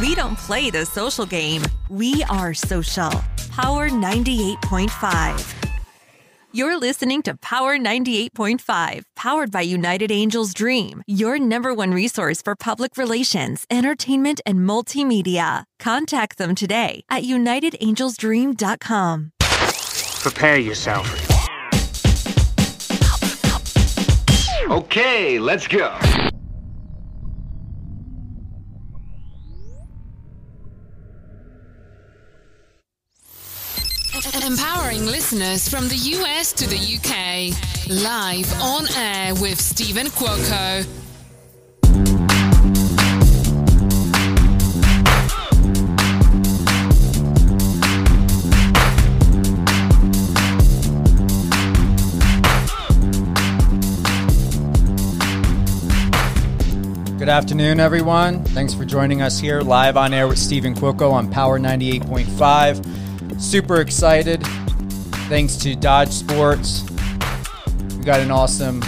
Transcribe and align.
We 0.00 0.14
don't 0.14 0.38
play 0.38 0.70
the 0.70 0.86
social 0.86 1.26
game. 1.26 1.62
We 1.88 2.22
are 2.30 2.54
social. 2.54 3.10
Power 3.50 3.90
98.5. 3.90 5.54
You're 6.52 6.78
listening 6.78 7.22
to 7.22 7.36
Power 7.36 7.76
98.5, 7.76 9.02
powered 9.16 9.50
by 9.50 9.62
United 9.62 10.12
Angels 10.12 10.54
Dream, 10.54 11.02
your 11.06 11.40
number 11.40 11.74
one 11.74 11.92
resource 11.92 12.40
for 12.40 12.54
public 12.54 12.96
relations, 12.96 13.66
entertainment, 13.70 14.40
and 14.46 14.60
multimedia. 14.60 15.64
Contact 15.80 16.38
them 16.38 16.54
today 16.54 17.02
at 17.10 17.24
unitedangelsdream.com. 17.24 19.32
Prepare 20.20 20.58
yourself. 20.58 21.24
Okay, 24.70 25.40
let's 25.40 25.66
go. 25.66 25.98
Empowering 34.44 35.04
listeners 35.04 35.68
from 35.68 35.88
the 35.88 35.96
US 35.96 36.52
to 36.54 36.66
the 36.66 36.76
UK. 36.76 37.52
Live 37.88 38.52
on 38.60 38.86
air 38.96 39.34
with 39.34 39.60
Stephen 39.60 40.06
Cuoco. 40.06 40.86
Good 57.18 57.28
afternoon, 57.28 57.80
everyone. 57.80 58.42
Thanks 58.44 58.72
for 58.72 58.84
joining 58.84 59.20
us 59.20 59.38
here 59.38 59.60
live 59.60 59.96
on 59.96 60.14
air 60.14 60.28
with 60.28 60.38
Stephen 60.38 60.74
Cuoco 60.74 61.12
on 61.12 61.30
Power 61.30 61.58
98.5. 61.58 62.97
Super 63.38 63.80
excited. 63.80 64.42
Thanks 65.28 65.56
to 65.58 65.76
Dodge 65.76 66.10
Sports. 66.10 66.82
We 67.96 68.04
got 68.04 68.18
an 68.18 68.32
awesome, 68.32 68.82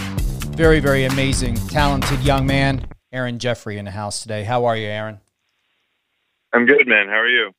very, 0.56 0.80
very 0.80 1.04
amazing, 1.04 1.54
talented 1.68 2.20
young 2.20 2.46
man, 2.46 2.86
Aaron 3.12 3.38
Jeffery, 3.38 3.78
in 3.78 3.84
the 3.84 3.92
house 3.92 4.22
today. 4.22 4.42
How 4.42 4.64
are 4.64 4.76
you, 4.76 4.88
Aaron? 4.88 5.20
I'm 6.52 6.66
good, 6.66 6.88
man. 6.88 7.06
How 7.06 7.20
are 7.20 7.28
you? 7.28 7.52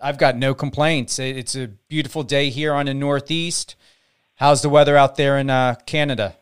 I've 0.00 0.18
got 0.18 0.36
no 0.36 0.52
complaints. 0.52 1.20
It's 1.20 1.54
a 1.54 1.68
beautiful 1.68 2.24
day 2.24 2.50
here 2.50 2.74
on 2.74 2.86
the 2.86 2.94
Northeast. 2.94 3.76
How's 4.34 4.62
the 4.62 4.68
weather 4.68 4.96
out 4.96 5.14
there 5.14 5.38
in 5.38 5.48
uh, 5.48 5.76
Canada? 5.86 6.34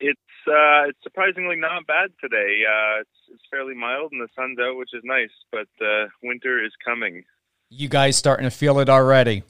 It's 0.00 0.18
uh, 0.48 0.88
it's 0.88 0.98
surprisingly 1.04 1.54
not 1.54 1.86
bad 1.86 2.10
today. 2.20 2.64
Uh, 2.68 3.00
it's 3.02 3.10
it's 3.32 3.42
fairly 3.48 3.74
mild 3.74 4.10
and 4.10 4.20
the 4.20 4.28
sun's 4.34 4.58
out, 4.58 4.76
which 4.76 4.90
is 4.92 5.02
nice. 5.04 5.30
But 5.52 5.68
uh, 5.80 6.06
winter 6.24 6.62
is 6.64 6.72
coming. 6.84 7.22
You 7.70 7.88
guys 7.88 8.16
starting 8.16 8.44
to 8.44 8.50
feel 8.50 8.80
it 8.80 8.88
already? 8.88 9.44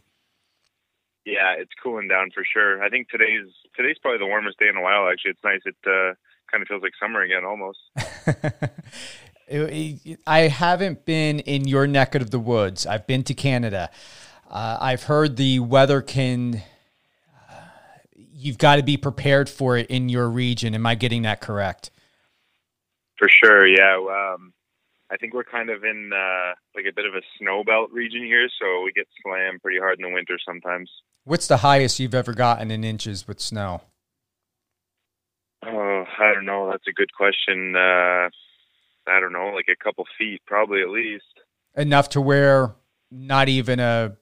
Yeah, 1.25 1.55
it's 1.59 1.73
cooling 1.83 2.07
down 2.07 2.31
for 2.35 2.45
sure. 2.45 2.83
I 2.83 2.91
think 2.91 3.09
today's 3.09 3.47
today's 3.75 3.97
probably 4.01 4.19
the 4.19 4.27
warmest 4.27 4.59
day 4.59 4.69
in 4.69 4.77
a 4.77 4.83
while. 4.83 5.09
Actually, 5.11 5.33
it's 5.33 5.45
nice. 5.45 5.61
It 5.65 5.77
uh, 5.87 6.15
kind 6.51 6.61
of 6.61 6.69
feels 6.69 6.83
like 6.83 6.93
summer 7.01 7.23
again, 7.23 7.45
almost. 7.47 7.79
I 10.27 10.41
haven't 10.43 11.07
been 11.07 11.41
in 11.41 11.67
your 11.67 11.87
neck 11.87 12.15
of 12.15 12.31
the 12.31 12.39
woods. 12.39 12.87
I've 12.87 13.07
been 13.07 13.25
to 13.25 13.35
Canada. 13.35 13.91
Uh, 14.51 14.77
I've 14.81 15.05
heard 15.05 15.37
the 15.37 15.61
weather 15.61 16.03
can. 16.03 16.63
Uh, 17.51 17.55
you've 18.13 18.59
got 18.59 18.77
to 18.77 18.83
be 18.83 18.97
prepared 18.97 19.49
for 19.49 19.77
it 19.79 19.87
in 19.87 20.09
your 20.09 20.29
region. 20.29 20.75
Am 20.75 20.85
I 20.87 20.95
getting 20.95 21.23
that 21.23 21.41
correct? 21.41 21.91
For 23.17 23.29
sure, 23.29 23.67
yeah. 23.67 23.97
Um, 23.97 24.53
I 25.11 25.17
think 25.17 25.35
we're 25.35 25.45
kind 25.45 25.71
of 25.71 25.83
in 25.83 26.11
uh, 26.15 26.55
like 26.75 26.87
a 26.89 26.95
bit 26.95 27.05
of 27.05 27.15
a 27.15 27.23
snow 27.39 27.65
belt 27.65 27.91
region 27.93 28.25
here, 28.25 28.49
so 28.61 28.83
we 28.85 28.93
get 28.93 29.09
slammed 29.23 29.61
pretty 29.61 29.79
hard 29.79 29.99
in 29.99 30.09
the 30.09 30.15
winter 30.15 30.39
sometimes. 30.47 30.89
What's 31.25 31.49
the 31.49 31.59
highest 31.59 31.99
you've 31.99 32.15
ever 32.15 32.33
gotten 32.33 32.71
in 32.71 32.85
inches 32.85 33.27
with 33.27 33.41
snow? 33.41 33.83
Oh, 35.67 36.05
I 36.19 36.33
don't 36.33 36.47
know. 36.47 36.71
That's 36.71 36.87
a 36.89 36.93
good 36.93 37.13
question. 37.13 37.75
Uh, 37.77 38.31
I 39.07 39.21
don't 39.21 39.33
know, 39.33 39.53
like 39.55 39.67
a 39.69 39.83
couple 39.83 40.05
feet, 40.17 40.41
probably 40.47 40.81
at 40.81 40.89
least. 40.89 41.25
Enough 41.77 42.11
to 42.11 42.21
where 42.21 42.75
not 43.11 43.49
even 43.49 43.81
a 43.81 44.17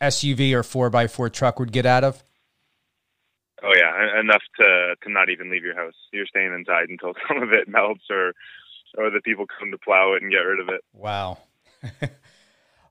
SUV 0.00 0.52
or 0.52 0.62
four 0.62 0.90
by 0.90 1.06
four 1.06 1.30
truck 1.30 1.60
would 1.60 1.72
get 1.72 1.86
out 1.86 2.02
of. 2.02 2.24
Oh 3.62 3.72
yeah, 3.76 4.20
enough 4.20 4.42
to 4.58 4.96
to 5.02 5.12
not 5.12 5.30
even 5.30 5.50
leave 5.50 5.62
your 5.62 5.76
house. 5.76 5.94
You're 6.12 6.26
staying 6.26 6.52
inside 6.52 6.88
until 6.88 7.14
some 7.28 7.42
of 7.42 7.52
it 7.52 7.68
melts 7.68 8.04
or 8.10 8.32
or 8.96 9.10
the 9.10 9.20
people 9.20 9.46
come 9.58 9.70
to 9.70 9.78
plow 9.78 10.14
it 10.14 10.22
and 10.22 10.30
get 10.30 10.38
rid 10.38 10.60
of 10.60 10.68
it. 10.68 10.80
Wow. 10.92 11.38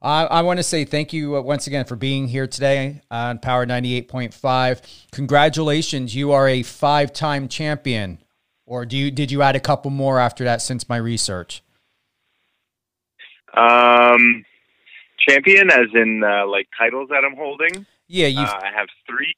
I, 0.01 0.23
I 0.25 0.41
want 0.41 0.57
to 0.57 0.63
say 0.63 0.83
thank 0.83 1.13
you 1.13 1.37
uh, 1.37 1.41
once 1.41 1.67
again 1.67 1.85
for 1.85 1.95
being 1.95 2.27
here 2.27 2.47
today 2.47 3.01
on 3.11 3.39
Power 3.39 3.65
98.5. 3.65 4.81
Congratulations, 5.11 6.15
you 6.15 6.31
are 6.31 6.47
a 6.47 6.63
five-time 6.63 7.47
champion. 7.47 8.19
Or 8.65 8.85
do 8.85 8.95
you 8.95 9.11
did 9.11 9.31
you 9.31 9.41
add 9.41 9.55
a 9.57 9.59
couple 9.59 9.91
more 9.91 10.17
after 10.17 10.45
that 10.45 10.61
since 10.61 10.87
my 10.87 10.95
research? 10.95 11.61
Um, 13.53 14.45
champion, 15.27 15.69
as 15.69 15.87
in 15.93 16.23
uh, 16.23 16.47
like 16.47 16.67
titles 16.77 17.09
that 17.09 17.25
I'm 17.25 17.35
holding. 17.35 17.85
Yeah, 18.07 18.27
you. 18.27 18.39
Uh, 18.39 18.59
I 18.63 18.71
have 18.73 18.87
three 19.05 19.35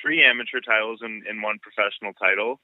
three 0.00 0.24
amateur 0.24 0.60
titles 0.60 1.00
and, 1.02 1.26
and 1.26 1.42
one 1.42 1.58
professional 1.60 2.12
title, 2.14 2.60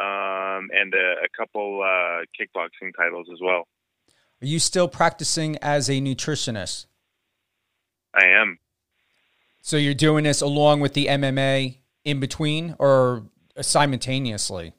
um, 0.00 0.70
and 0.72 0.94
a, 0.94 1.24
a 1.24 1.28
couple 1.36 1.82
uh, 1.82 2.24
kickboxing 2.38 2.94
titles 2.96 3.28
as 3.32 3.38
well. 3.42 3.68
Are 4.42 4.46
you 4.46 4.58
still 4.58 4.88
practicing 4.88 5.56
as 5.58 5.90
a 5.90 6.00
nutritionist? 6.00 6.86
I 8.14 8.26
am. 8.26 8.58
So 9.60 9.76
you're 9.76 9.94
doing 9.94 10.24
this 10.24 10.40
along 10.40 10.80
with 10.80 10.94
the 10.94 11.06
MMA 11.06 11.76
in 12.04 12.18
between, 12.18 12.74
or 12.78 13.26
simultaneously? 13.60 14.72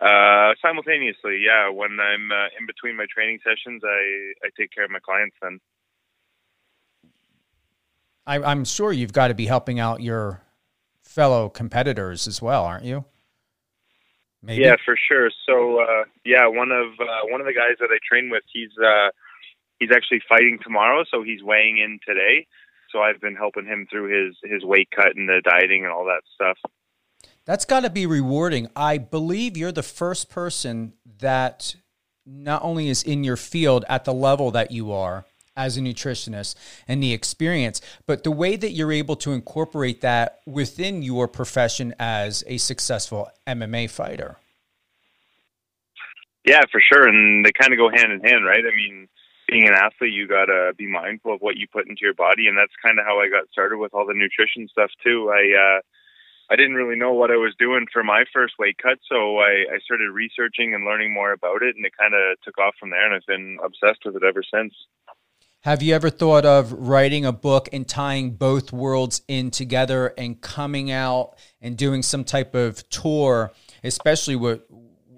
Uh, 0.00 0.54
simultaneously, 0.60 1.42
yeah. 1.44 1.70
When 1.70 1.98
I'm 2.00 2.32
uh, 2.32 2.48
in 2.58 2.66
between 2.66 2.96
my 2.96 3.06
training 3.12 3.38
sessions, 3.44 3.82
I, 3.84 4.32
I 4.44 4.50
take 4.58 4.72
care 4.72 4.84
of 4.84 4.90
my 4.90 4.98
clients 4.98 5.36
then. 5.40 5.60
I, 8.26 8.42
I'm 8.42 8.64
sure 8.64 8.92
you've 8.92 9.12
got 9.12 9.28
to 9.28 9.34
be 9.34 9.46
helping 9.46 9.78
out 9.78 10.02
your 10.02 10.42
fellow 11.02 11.48
competitors 11.48 12.26
as 12.26 12.42
well, 12.42 12.64
aren't 12.64 12.84
you? 12.84 13.04
Maybe. 14.42 14.62
Yeah, 14.62 14.76
for 14.84 14.96
sure. 14.96 15.30
So, 15.46 15.80
uh, 15.80 16.04
yeah, 16.24 16.46
one 16.46 16.70
of 16.70 16.92
uh, 17.00 17.26
one 17.26 17.40
of 17.40 17.46
the 17.46 17.52
guys 17.52 17.76
that 17.80 17.88
I 17.90 17.98
train 18.08 18.30
with, 18.30 18.42
he's 18.52 18.70
uh, 18.78 19.08
he's 19.78 19.90
actually 19.92 20.20
fighting 20.28 20.58
tomorrow, 20.62 21.04
so 21.10 21.22
he's 21.22 21.42
weighing 21.42 21.78
in 21.78 21.98
today. 22.06 22.46
So 22.92 23.00
I've 23.00 23.20
been 23.20 23.34
helping 23.34 23.66
him 23.66 23.86
through 23.90 24.08
his 24.08 24.36
his 24.50 24.64
weight 24.64 24.88
cut 24.94 25.16
and 25.16 25.28
the 25.28 25.42
dieting 25.44 25.84
and 25.84 25.92
all 25.92 26.04
that 26.04 26.22
stuff. 26.34 26.58
That's 27.44 27.64
got 27.64 27.80
to 27.80 27.90
be 27.90 28.06
rewarding. 28.06 28.68
I 28.76 28.98
believe 28.98 29.56
you're 29.56 29.72
the 29.72 29.82
first 29.82 30.30
person 30.30 30.92
that 31.18 31.74
not 32.24 32.62
only 32.62 32.88
is 32.88 33.02
in 33.02 33.24
your 33.24 33.36
field 33.36 33.84
at 33.88 34.04
the 34.04 34.12
level 34.12 34.50
that 34.50 34.70
you 34.70 34.92
are 34.92 35.24
as 35.58 35.76
a 35.76 35.80
nutritionist 35.80 36.54
and 36.86 37.02
the 37.02 37.12
experience, 37.12 37.82
but 38.06 38.24
the 38.24 38.30
way 38.30 38.56
that 38.56 38.70
you're 38.70 38.92
able 38.92 39.16
to 39.16 39.32
incorporate 39.32 40.00
that 40.00 40.40
within 40.46 41.02
your 41.02 41.28
profession 41.28 41.94
as 41.98 42.44
a 42.46 42.56
successful 42.56 43.28
MMA 43.46 43.90
fighter. 43.90 44.36
Yeah, 46.44 46.62
for 46.72 46.80
sure. 46.80 47.06
And 47.06 47.44
they 47.44 47.52
kind 47.52 47.72
of 47.74 47.78
go 47.78 47.90
hand 47.90 48.12
in 48.12 48.20
hand, 48.20 48.46
right? 48.46 48.64
I 48.64 48.74
mean, 48.74 49.08
being 49.48 49.66
an 49.66 49.74
athlete, 49.74 50.12
you 50.12 50.26
got 50.28 50.46
to 50.46 50.72
be 50.78 50.86
mindful 50.86 51.34
of 51.34 51.40
what 51.40 51.56
you 51.56 51.66
put 51.70 51.88
into 51.88 52.00
your 52.02 52.14
body. 52.14 52.46
And 52.46 52.56
that's 52.56 52.72
kind 52.82 52.98
of 52.98 53.04
how 53.04 53.20
I 53.20 53.28
got 53.28 53.50
started 53.50 53.76
with 53.78 53.92
all 53.92 54.06
the 54.06 54.14
nutrition 54.14 54.68
stuff, 54.68 54.90
too. 55.04 55.30
I, 55.30 55.42
uh, 55.52 55.80
I 56.50 56.56
didn't 56.56 56.76
really 56.76 56.96
know 56.96 57.12
what 57.12 57.30
I 57.30 57.36
was 57.36 57.54
doing 57.58 57.86
for 57.92 58.02
my 58.02 58.24
first 58.32 58.54
weight 58.58 58.78
cut, 58.82 58.98
so 59.06 59.38
I, 59.38 59.68
I 59.68 59.78
started 59.84 60.10
researching 60.10 60.72
and 60.72 60.84
learning 60.84 61.12
more 61.12 61.32
about 61.32 61.62
it, 61.62 61.76
and 61.76 61.84
it 61.84 61.92
kind 61.98 62.14
of 62.14 62.40
took 62.42 62.56
off 62.56 62.74
from 62.80 62.88
there, 62.90 63.04
and 63.04 63.14
I've 63.14 63.26
been 63.26 63.58
obsessed 63.62 64.00
with 64.06 64.16
it 64.16 64.22
ever 64.24 64.42
since. 64.42 64.72
Have 65.62 65.82
you 65.82 65.92
ever 65.92 66.08
thought 66.08 66.44
of 66.44 66.72
writing 66.72 67.26
a 67.26 67.32
book 67.32 67.68
and 67.72 67.86
tying 67.86 68.30
both 68.30 68.72
worlds 68.72 69.22
in 69.26 69.50
together 69.50 70.14
and 70.16 70.40
coming 70.40 70.92
out 70.92 71.34
and 71.60 71.76
doing 71.76 72.04
some 72.04 72.22
type 72.22 72.54
of 72.54 72.88
tour, 72.90 73.52
especially 73.82 74.36
what 74.36 74.66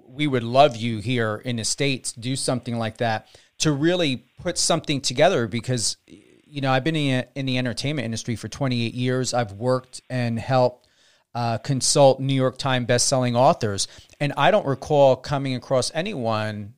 we 0.07 0.25
would 0.25 0.43
love 0.43 0.75
you 0.75 0.97
here 0.97 1.35
in 1.45 1.57
the 1.57 1.63
States, 1.63 2.11
do 2.11 2.35
something 2.35 2.77
like 2.79 2.97
that 2.97 3.27
to 3.59 3.71
really 3.71 4.25
put 4.39 4.57
something 4.57 4.99
together 4.99 5.47
because, 5.47 5.97
you 6.07 6.61
know, 6.61 6.71
I've 6.71 6.83
been 6.83 6.95
in, 6.95 7.45
the 7.45 7.59
entertainment 7.59 8.05
industry 8.05 8.35
for 8.35 8.47
28 8.47 8.95
years. 8.95 9.35
I've 9.35 9.53
worked 9.53 10.01
and 10.09 10.39
helped 10.39 10.87
uh, 11.35 11.59
consult 11.59 12.19
New 12.19 12.33
York 12.33 12.57
Times 12.57 12.87
best-selling 12.87 13.35
authors, 13.35 13.87
and 14.19 14.33
I 14.35 14.49
don't 14.49 14.65
recall 14.65 15.15
coming 15.15 15.53
across 15.53 15.91
anyone 15.93 16.73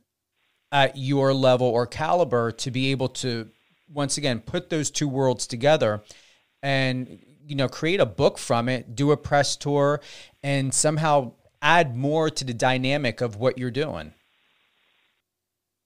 at 0.73 0.97
your 0.97 1.33
level 1.33 1.67
or 1.67 1.85
caliber 1.85 2.51
to 2.51 2.71
be 2.71 2.89
able 2.91 3.07
to 3.07 3.47
once 3.87 4.17
again 4.17 4.39
put 4.39 4.71
those 4.71 4.89
two 4.89 5.07
worlds 5.07 5.45
together 5.45 6.01
and 6.63 7.19
you 7.45 7.55
know 7.55 7.69
create 7.69 7.99
a 7.99 8.05
book 8.05 8.37
from 8.39 8.67
it, 8.67 8.95
do 8.95 9.11
a 9.11 9.17
press 9.17 9.55
tour, 9.55 10.01
and 10.41 10.73
somehow 10.73 11.31
add 11.61 11.95
more 11.95 12.29
to 12.29 12.43
the 12.43 12.53
dynamic 12.53 13.21
of 13.21 13.35
what 13.35 13.57
you're 13.57 13.71
doing. 13.71 14.13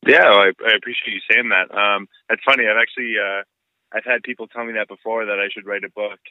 Yeah, 0.05 0.23
I, 0.23 0.51
I 0.63 0.75
appreciate 0.77 1.13
you 1.13 1.21
saying 1.29 1.49
that. 1.49 1.69
Um, 1.75 2.07
that's 2.29 2.41
funny. 2.45 2.63
I've 2.65 2.79
actually 2.79 3.15
uh, 3.19 3.43
I've 3.91 4.05
had 4.05 4.23
people 4.23 4.47
tell 4.47 4.63
me 4.63 4.73
that 4.73 4.87
before 4.87 5.25
that 5.25 5.39
I 5.39 5.49
should 5.51 5.65
write 5.65 5.83
a 5.83 5.91
book. 5.91 6.21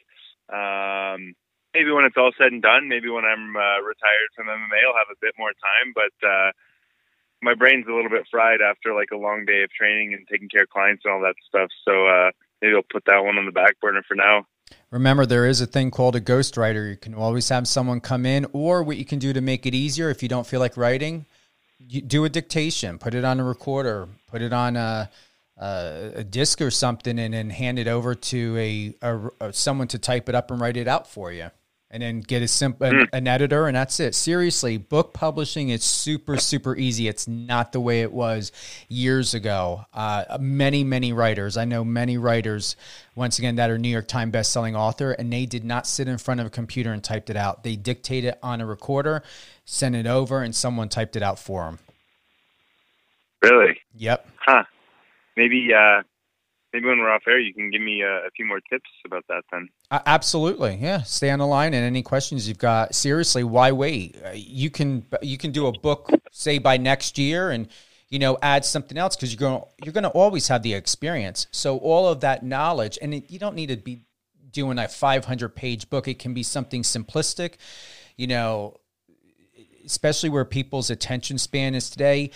Um, 0.49 1.35
maybe 1.75 1.91
when 1.91 2.05
it's 2.05 2.17
all 2.17 2.31
said 2.37 2.51
and 2.51 2.61
done, 2.61 2.89
maybe 2.89 3.09
when 3.09 3.25
I'm 3.25 3.55
uh, 3.55 3.79
retired 3.85 4.33
from 4.35 4.47
MMA, 4.47 4.81
I'll 4.81 4.97
have 4.97 5.13
a 5.13 5.21
bit 5.21 5.35
more 5.37 5.51
time. 5.53 5.93
But 5.93 6.15
uh, 6.25 6.51
my 7.41 7.53
brain's 7.53 7.85
a 7.87 7.93
little 7.93 8.09
bit 8.09 8.25
fried 8.29 8.61
after 8.61 8.93
like 8.93 9.09
a 9.13 9.17
long 9.17 9.45
day 9.45 9.63
of 9.63 9.69
training 9.71 10.13
and 10.13 10.27
taking 10.27 10.49
care 10.49 10.63
of 10.63 10.69
clients 10.69 11.03
and 11.05 11.13
all 11.13 11.21
that 11.21 11.35
stuff. 11.47 11.69
So 11.87 12.07
uh, 12.07 12.31
maybe 12.61 12.75
I'll 12.75 12.81
put 12.91 13.05
that 13.05 13.23
one 13.23 13.37
on 13.37 13.45
the 13.45 13.51
back 13.51 13.79
burner 13.79 14.03
for 14.07 14.15
now. 14.15 14.45
Remember, 14.91 15.25
there 15.25 15.45
is 15.45 15.61
a 15.61 15.65
thing 15.65 15.91
called 15.91 16.15
a 16.15 16.21
ghostwriter. 16.21 16.89
You 16.89 16.97
can 16.97 17.13
always 17.13 17.47
have 17.49 17.67
someone 17.67 18.01
come 18.01 18.25
in, 18.25 18.45
or 18.53 18.83
what 18.83 18.97
you 18.97 19.05
can 19.05 19.19
do 19.19 19.31
to 19.33 19.41
make 19.41 19.65
it 19.65 19.73
easier 19.73 20.09
if 20.09 20.21
you 20.21 20.29
don't 20.29 20.47
feel 20.47 20.59
like 20.59 20.75
writing, 20.75 21.25
you 21.77 22.01
do 22.01 22.25
a 22.25 22.29
dictation, 22.29 22.97
put 22.97 23.13
it 23.13 23.23
on 23.23 23.39
a 23.39 23.43
recorder, 23.43 24.09
put 24.27 24.41
it 24.41 24.51
on 24.51 24.75
a, 24.75 25.09
a, 25.57 26.11
a 26.15 26.23
disc 26.23 26.59
or 26.59 26.71
something, 26.71 27.17
and 27.19 27.33
then 27.33 27.49
hand 27.49 27.79
it 27.79 27.87
over 27.87 28.15
to 28.15 28.57
a, 28.57 28.93
a, 29.01 29.29
a 29.39 29.53
someone 29.53 29.87
to 29.89 29.99
type 29.99 30.27
it 30.27 30.35
up 30.35 30.51
and 30.51 30.59
write 30.59 30.75
it 30.75 30.87
out 30.87 31.07
for 31.07 31.31
you 31.31 31.49
and 31.97 32.03
then 32.03 32.21
get 32.21 32.43
a 32.43 32.47
simple 32.47 32.85
an, 32.85 32.93
mm. 32.93 33.07
an, 33.11 33.27
editor 33.27 33.65
and 33.65 33.75
that's 33.75 33.99
it. 33.99 34.13
Seriously 34.13 34.77
book 34.77 35.13
publishing 35.13 35.69
is 35.69 35.83
super 35.83 36.37
super 36.37 36.75
easy. 36.75 37.07
It's 37.07 37.27
not 37.27 37.71
the 37.71 37.79
way 37.79 38.01
it 38.01 38.11
was 38.11 38.51
years 38.87 39.33
ago. 39.33 39.85
Uh, 39.93 40.37
many 40.39 40.83
many 40.83 41.11
writers 41.11 41.57
i 41.57 41.65
know 41.65 41.83
many 41.83 42.17
writers 42.17 42.75
once 43.15 43.39
again 43.39 43.55
that 43.55 43.69
are 43.69 43.77
new 43.77 43.89
york 43.89 44.07
times 44.07 44.31
best-selling 44.31 44.75
author 44.75 45.11
and 45.11 45.31
they 45.33 45.45
did 45.45 45.63
not 45.63 45.87
sit 45.87 46.07
in 46.07 46.17
front 46.17 46.39
of 46.39 46.45
a 46.45 46.49
computer 46.49 46.91
and 46.91 47.03
typed 47.03 47.29
it 47.29 47.35
out. 47.35 47.63
They 47.63 47.75
dictated 47.75 48.33
it 48.33 48.39
on 48.43 48.61
a 48.61 48.65
recorder 48.65 49.23
sent 49.65 49.95
it 49.95 50.05
over 50.05 50.41
and 50.41 50.55
someone 50.55 50.89
typed 50.89 51.15
it 51.15 51.23
out 51.23 51.39
for 51.39 51.65
them 51.65 51.79
really? 53.41 53.79
Yep. 53.95 54.27
Huh. 54.39 54.63
Maybe 55.35 55.69
uh 55.73 56.03
maybe 56.77 56.89
when 56.89 56.99
we're 56.99 57.11
off 57.11 57.23
air, 57.27 57.39
you 57.39 57.53
can 57.53 57.71
give 57.71 57.81
me 57.81 58.01
a, 58.01 58.27
a 58.27 58.29
few 58.35 58.45
more 58.45 58.59
tips 58.59 58.89
about 59.05 59.25
that 59.29 59.43
then. 59.51 59.69
Uh, 59.89 59.99
absolutely, 60.05 60.75
yeah. 60.75 61.01
Stay 61.01 61.31
on 61.31 61.39
the 61.39 61.47
line, 61.47 61.73
and 61.73 61.83
any 61.83 62.03
questions 62.03 62.47
you've 62.47 62.59
got. 62.59 62.93
Seriously, 62.93 63.43
why 63.43 63.71
wait? 63.71 64.15
Uh, 64.23 64.31
you 64.33 64.69
can 64.69 65.05
you 65.21 65.37
can 65.37 65.51
do 65.51 65.67
a 65.67 65.71
book 65.79 66.09
say 66.31 66.59
by 66.59 66.77
next 66.77 67.17
year, 67.17 67.49
and 67.49 67.67
you 68.09 68.19
know 68.19 68.37
add 68.41 68.63
something 68.63 68.97
else 68.97 69.15
because 69.15 69.33
you're 69.33 69.39
going 69.39 69.63
you're 69.83 69.93
going 69.93 70.03
to 70.03 70.09
always 70.09 70.47
have 70.49 70.61
the 70.61 70.73
experience. 70.73 71.47
So 71.51 71.77
all 71.77 72.07
of 72.07 72.19
that 72.21 72.43
knowledge, 72.43 72.99
and 73.01 73.13
it, 73.13 73.31
you 73.31 73.39
don't 73.39 73.55
need 73.55 73.69
to 73.69 73.77
be 73.77 74.03
doing 74.51 74.77
a 74.77 74.87
500 74.87 75.49
page 75.49 75.89
book. 75.89 76.07
It 76.07 76.19
can 76.19 76.33
be 76.33 76.43
something 76.43 76.83
simplistic, 76.83 77.55
you 78.15 78.27
know, 78.27 78.77
especially 79.85 80.29
where 80.29 80.45
people's 80.45 80.89
attention 80.89 81.37
span 81.37 81.73
is 81.73 81.89
today. 81.89 82.31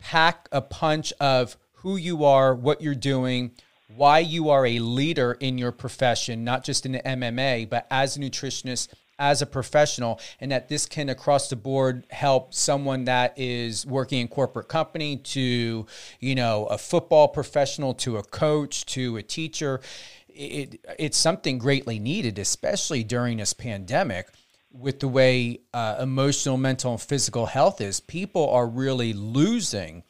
Pack 0.00 0.48
a 0.52 0.60
punch 0.60 1.12
of 1.18 1.56
who 1.76 1.96
you 1.96 2.24
are, 2.24 2.54
what 2.54 2.80
you're 2.80 2.94
doing, 2.94 3.52
why 3.88 4.18
you 4.18 4.50
are 4.50 4.66
a 4.66 4.78
leader 4.78 5.36
in 5.40 5.58
your 5.58 5.72
profession, 5.72 6.44
not 6.44 6.64
just 6.64 6.86
in 6.86 6.92
the 6.92 7.00
MMA, 7.00 7.68
but 7.68 7.86
as 7.90 8.16
a 8.16 8.20
nutritionist, 8.20 8.88
as 9.18 9.40
a 9.40 9.46
professional, 9.46 10.20
and 10.40 10.50
that 10.50 10.68
this 10.68 10.86
can 10.86 11.08
across 11.08 11.48
the 11.48 11.56
board 11.56 12.06
help 12.10 12.52
someone 12.52 13.04
that 13.04 13.32
is 13.38 13.86
working 13.86 14.20
in 14.20 14.28
corporate 14.28 14.68
company 14.68 15.16
to, 15.16 15.86
you 16.20 16.34
know, 16.34 16.66
a 16.66 16.76
football 16.76 17.28
professional 17.28 17.94
to 17.94 18.16
a 18.16 18.22
coach 18.22 18.84
to 18.86 19.16
a 19.16 19.22
teacher. 19.22 19.80
It, 20.28 20.84
it's 20.98 21.16
something 21.16 21.58
greatly 21.58 21.98
needed, 21.98 22.38
especially 22.38 23.04
during 23.04 23.38
this 23.38 23.54
pandemic 23.54 24.28
with 24.70 25.00
the 25.00 25.08
way 25.08 25.60
uh, 25.72 25.96
emotional, 26.00 26.56
mental, 26.58 26.92
and 26.92 27.00
physical 27.00 27.46
health 27.46 27.80
is. 27.80 28.00
People 28.00 28.50
are 28.50 28.66
really 28.66 29.12
losing 29.14 30.02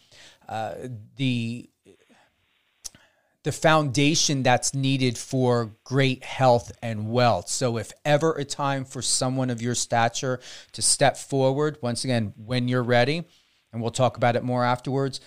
uh, 0.49 0.75
the 1.17 1.69
the 3.47 3.53
foundation 3.53 4.43
that's 4.43 4.75
needed 4.75 5.17
for 5.17 5.71
great 5.85 6.25
health 6.25 6.73
and 6.83 7.09
wealth. 7.09 7.49
So, 7.49 7.79
if 7.79 7.93
ever 8.05 8.33
a 8.33 8.45
time 8.45 8.85
for 8.85 9.01
someone 9.01 9.51
of 9.51 9.63
your 9.63 9.77
stature 9.77 10.41
to 10.73 10.83
step 10.83 11.17
forward, 11.17 11.79
once 11.81 12.03
again, 12.03 12.35
when 12.45 12.67
you're 12.67 12.83
ready, 12.83 13.23
and 13.73 13.81
we'll 13.81 13.93
talk 13.93 14.17
about 14.17 14.35
it 14.35 14.43
more 14.43 14.65
afterwards, 14.65 15.21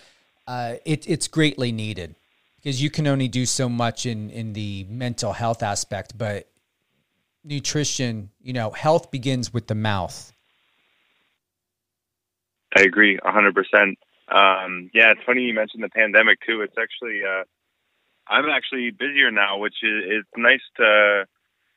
uh, 0.47 0.75
it, 0.83 1.09
it's 1.09 1.29
greatly 1.29 1.71
needed 1.71 2.13
because 2.57 2.81
you 2.83 2.89
can 2.89 3.07
only 3.07 3.29
do 3.29 3.45
so 3.45 3.69
much 3.69 4.05
in, 4.05 4.29
in 4.31 4.51
the 4.51 4.85
mental 4.89 5.31
health 5.31 5.63
aspect, 5.63 6.17
but 6.17 6.49
nutrition, 7.45 8.31
you 8.41 8.51
know, 8.51 8.71
health 8.71 9.11
begins 9.11 9.53
with 9.53 9.67
the 9.67 9.75
mouth. 9.75 10.33
I 12.75 12.81
agree 12.81 13.17
100%. 13.17 13.95
Um, 14.27 14.91
yeah, 14.93 15.11
it's 15.11 15.21
funny 15.25 15.43
you 15.43 15.53
mentioned 15.53 15.83
the 15.83 15.89
pandemic 15.89 16.39
too. 16.45 16.63
It's 16.63 16.75
actually, 16.77 17.21
uh, 17.23 17.45
I'm 18.29 18.45
actually 18.49 18.91
busier 18.91 19.31
now, 19.31 19.57
which 19.57 19.75
is 19.81 20.03
it's 20.05 20.29
nice 20.37 20.61
to 20.77 21.25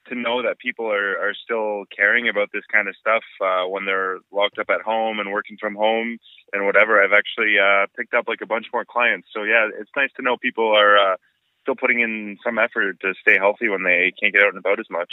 to 0.09 0.15
know 0.17 0.43
that 0.43 0.59
people 0.59 0.91
are, 0.91 1.17
are 1.19 1.35
still 1.45 1.85
caring 1.95 2.29
about 2.29 2.49
this 2.53 2.65
kind 2.73 2.89
of 2.89 2.97
stuff 2.97 3.23
uh, 3.41 3.65
when 3.69 3.85
they're 3.87 4.19
locked 4.33 4.59
up 4.59 4.69
at 4.69 4.81
home 4.83 5.21
and 5.21 5.31
working 5.31 5.57
from 5.61 5.77
home 5.77 6.19
and 6.53 6.67
whatever. 6.67 7.03
I've 7.03 7.13
actually 7.13 7.57
uh, 7.59 7.87
picked 7.97 8.13
up 8.13 8.27
like 8.27 8.41
a 8.43 8.47
bunch 8.47 8.67
more 8.73 8.85
clients. 8.85 9.29
So 9.33 9.45
yeah, 9.45 9.69
it's 9.79 9.91
nice 9.97 10.11
to 10.17 10.23
know 10.23 10.37
people 10.37 10.75
are 10.77 10.99
uh, 10.99 11.17
still 11.63 11.77
putting 11.77 12.01
in 12.01 12.37
some 12.45 12.59
effort 12.59 13.01
to 13.01 13.15
stay 13.21 13.39
healthy 13.39 13.69
when 13.69 13.85
they 13.85 14.13
can't 14.21 14.33
get 14.33 14.43
out 14.43 14.49
and 14.49 14.59
about 14.59 14.81
as 14.81 14.91
much. 14.91 15.11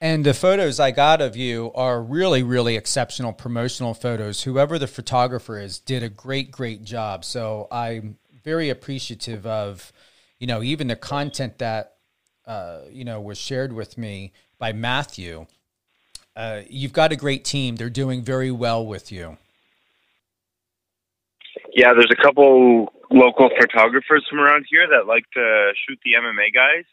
And 0.00 0.26
the 0.26 0.34
photos 0.34 0.80
I 0.80 0.90
got 0.90 1.20
of 1.20 1.36
you 1.36 1.70
are 1.76 2.02
really, 2.02 2.42
really 2.42 2.76
exceptional 2.76 3.32
promotional 3.32 3.94
photos. 3.94 4.42
Whoever 4.42 4.76
the 4.76 4.88
photographer 4.88 5.60
is 5.60 5.78
did 5.78 6.02
a 6.02 6.08
great, 6.08 6.50
great 6.50 6.82
job. 6.82 7.24
So 7.24 7.68
I'm 7.70 8.16
very 8.42 8.70
appreciative 8.70 9.46
of, 9.46 9.92
you 10.38 10.46
know, 10.46 10.62
even 10.62 10.88
the 10.88 10.96
content 10.96 11.58
that, 11.58 11.94
uh, 12.46 12.80
you 12.90 13.04
know, 13.04 13.20
was 13.20 13.38
shared 13.38 13.72
with 13.72 13.96
me 13.96 14.32
by 14.58 14.72
Matthew. 14.72 15.46
Uh, 16.34 16.62
you've 16.68 16.92
got 16.92 17.12
a 17.12 17.16
great 17.16 17.44
team. 17.44 17.76
They're 17.76 17.90
doing 17.90 18.22
very 18.22 18.50
well 18.50 18.84
with 18.84 19.12
you. 19.12 19.36
Yeah, 21.74 21.92
there's 21.94 22.10
a 22.10 22.22
couple 22.22 22.92
local 23.10 23.50
photographers 23.58 24.26
from 24.28 24.40
around 24.40 24.66
here 24.68 24.86
that 24.88 25.06
like 25.06 25.24
to 25.34 25.72
shoot 25.86 25.98
the 26.04 26.12
MMA 26.12 26.52
guys, 26.52 26.84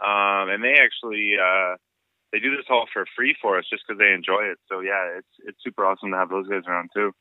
um, 0.00 0.50
and 0.50 0.62
they 0.62 0.74
actually 0.80 1.34
uh, 1.40 1.76
they 2.32 2.38
do 2.38 2.56
this 2.56 2.66
all 2.68 2.86
for 2.92 3.06
free 3.16 3.34
for 3.40 3.58
us 3.58 3.64
just 3.70 3.84
because 3.86 3.98
they 3.98 4.12
enjoy 4.12 4.44
it. 4.44 4.58
So 4.68 4.80
yeah, 4.80 5.18
it's 5.18 5.34
it's 5.44 5.58
super 5.62 5.86
awesome 5.86 6.10
to 6.10 6.16
have 6.16 6.28
those 6.28 6.48
guys 6.48 6.62
around 6.66 6.90
too. 6.94 7.12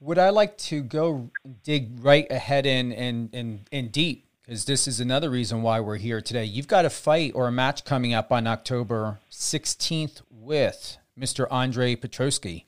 Would 0.00 0.18
I 0.18 0.30
like 0.30 0.56
to 0.58 0.82
go 0.82 1.30
dig 1.62 2.02
right 2.02 2.26
ahead 2.30 2.64
in 2.64 2.90
and 2.90 3.34
in, 3.34 3.66
in 3.70 3.88
deep 3.88 4.26
because 4.42 4.64
this 4.64 4.88
is 4.88 4.98
another 4.98 5.28
reason 5.28 5.60
why 5.60 5.78
we're 5.80 5.98
here 5.98 6.22
today. 6.22 6.44
You've 6.44 6.68
got 6.68 6.86
a 6.86 6.90
fight 6.90 7.32
or 7.34 7.46
a 7.46 7.52
match 7.52 7.84
coming 7.84 8.14
up 8.14 8.32
on 8.32 8.46
October 8.46 9.20
16th 9.30 10.22
with 10.30 10.96
Mr. 11.18 11.46
Andre 11.50 11.96
Petroski. 11.96 12.64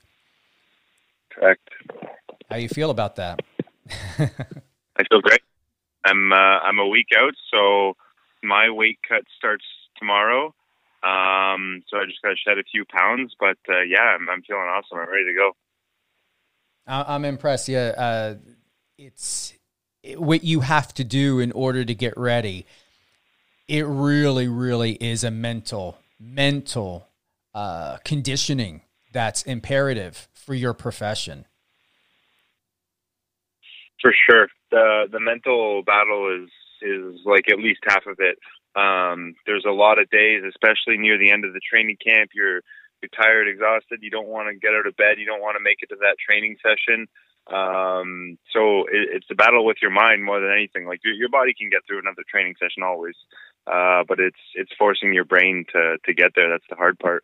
Correct. 1.31 1.67
How 2.51 2.57
you 2.57 2.69
feel 2.69 2.91
about 2.91 3.15
that? 3.15 3.39
I 4.19 5.03
feel 5.09 5.21
great. 5.21 5.41
I'm 6.05 6.31
uh, 6.31 6.35
I'm 6.35 6.77
a 6.77 6.87
week 6.87 7.07
out, 7.17 7.33
so 7.49 7.97
my 8.43 8.69
weight 8.69 8.99
cut 9.07 9.23
starts 9.37 9.65
tomorrow. 9.97 10.53
Um, 11.01 11.81
so 11.89 11.97
I 11.97 12.05
just 12.05 12.21
got 12.21 12.29
to 12.29 12.35
shed 12.35 12.59
a 12.59 12.63
few 12.63 12.85
pounds, 12.85 13.33
but 13.39 13.57
uh, 13.67 13.81
yeah, 13.81 14.15
I'm, 14.15 14.29
I'm 14.29 14.43
feeling 14.43 14.63
awesome. 14.63 14.99
I'm 14.99 15.09
ready 15.09 15.25
to 15.25 15.33
go. 15.33 15.53
I'm 16.85 17.25
impressed. 17.25 17.69
Yeah, 17.69 17.93
uh, 17.97 18.35
it's 18.97 19.53
what 20.17 20.43
you 20.43 20.61
have 20.61 20.93
to 20.95 21.03
do 21.03 21.39
in 21.39 21.51
order 21.51 21.85
to 21.85 21.95
get 21.95 22.17
ready. 22.17 22.65
It 23.67 23.85
really, 23.85 24.47
really 24.47 24.93
is 24.93 25.23
a 25.23 25.31
mental, 25.31 25.97
mental 26.19 27.07
uh, 27.53 27.97
conditioning 28.03 28.81
that's 29.13 29.43
imperative 29.43 30.27
for 30.33 30.53
your 30.53 30.73
profession. 30.73 31.45
For 34.01 34.13
sure, 34.29 34.49
the 34.69 35.07
the 35.09 35.19
mental 35.19 35.81
battle 35.83 36.43
is 36.43 36.49
is 36.81 37.21
like 37.25 37.49
at 37.49 37.59
least 37.59 37.79
half 37.87 38.05
of 38.05 38.17
it. 38.19 38.37
Um, 38.75 39.35
there's 39.45 39.65
a 39.65 39.71
lot 39.71 39.99
of 39.99 40.09
days, 40.09 40.41
especially 40.47 40.97
near 40.97 41.17
the 41.17 41.31
end 41.31 41.45
of 41.45 41.53
the 41.53 41.61
training 41.61 41.97
camp. 42.05 42.31
You're 42.33 42.61
you're 43.03 43.23
tired, 43.23 43.47
exhausted, 43.47 43.99
you 44.01 44.09
don't 44.09 44.27
want 44.27 44.47
to 44.47 44.55
get 44.55 44.73
out 44.73 44.87
of 44.87 44.95
bed, 44.97 45.19
you 45.19 45.25
don't 45.25 45.41
want 45.41 45.57
to 45.57 45.63
make 45.63 45.83
it 45.83 45.89
to 45.89 45.97
that 45.99 46.15
training 46.17 46.55
session. 46.63 47.07
Um, 47.47 48.37
so 48.53 48.85
it, 48.87 49.19
it's 49.19 49.27
a 49.29 49.35
battle 49.35 49.65
with 49.65 49.77
your 49.81 49.91
mind 49.91 50.23
more 50.23 50.39
than 50.39 50.51
anything. 50.51 50.85
Like 50.85 51.01
your, 51.03 51.13
your 51.13 51.29
body 51.29 51.53
can 51.53 51.69
get 51.69 51.81
through 51.85 51.99
another 51.99 52.23
training 52.29 52.55
session 52.57 52.83
always, 52.83 53.15
uh, 53.67 54.03
but 54.07 54.19
it's 54.19 54.39
it's 54.55 54.71
forcing 54.77 55.13
your 55.13 55.25
brain 55.25 55.65
to 55.73 55.97
to 56.05 56.13
get 56.13 56.31
there. 56.35 56.49
That's 56.49 56.63
the 56.69 56.77
hard 56.77 56.97
part. 56.99 57.23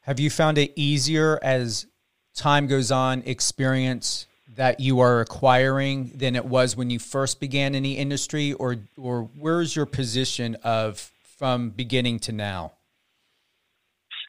Have 0.00 0.18
you 0.18 0.30
found 0.30 0.58
it 0.58 0.72
easier 0.76 1.38
as 1.42 1.86
time 2.34 2.66
goes 2.66 2.90
on, 2.90 3.22
experience 3.24 4.26
that 4.56 4.80
you 4.80 5.00
are 5.00 5.20
acquiring 5.20 6.12
than 6.14 6.34
it 6.34 6.44
was 6.44 6.76
when 6.76 6.90
you 6.90 6.98
first 6.98 7.40
began 7.40 7.74
in 7.74 7.82
the 7.84 7.98
industry, 7.98 8.52
or 8.52 8.76
or 8.96 9.28
where's 9.36 9.76
your 9.76 9.86
position 9.86 10.56
of 10.64 11.12
from 11.38 11.70
beginning 11.70 12.18
to 12.20 12.32
now? 12.32 12.72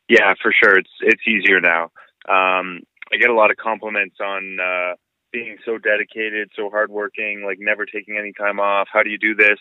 Yeah, 0.10 0.34
for 0.42 0.54
sure. 0.54 0.78
It's 0.78 0.92
it's 1.02 1.28
easier 1.28 1.60
now. 1.60 1.92
Um, 2.30 2.82
I 3.12 3.18
get 3.20 3.30
a 3.30 3.36
lot 3.36 3.52
of 3.52 3.58
compliments 3.58 4.18
on 4.22 4.58
uh, 4.60 4.94
being 5.32 5.58
so 5.66 5.78
dedicated, 5.78 6.50
so 6.56 6.70
hardworking, 6.70 7.44
like 7.46 7.58
never 7.60 7.86
taking 7.86 8.18
any 8.18 8.34
time 8.34 8.60
off. 8.60 8.88
How 8.92 9.04
do 9.04 9.10
you 9.10 9.18
do 9.18 9.36
this? 9.36 9.60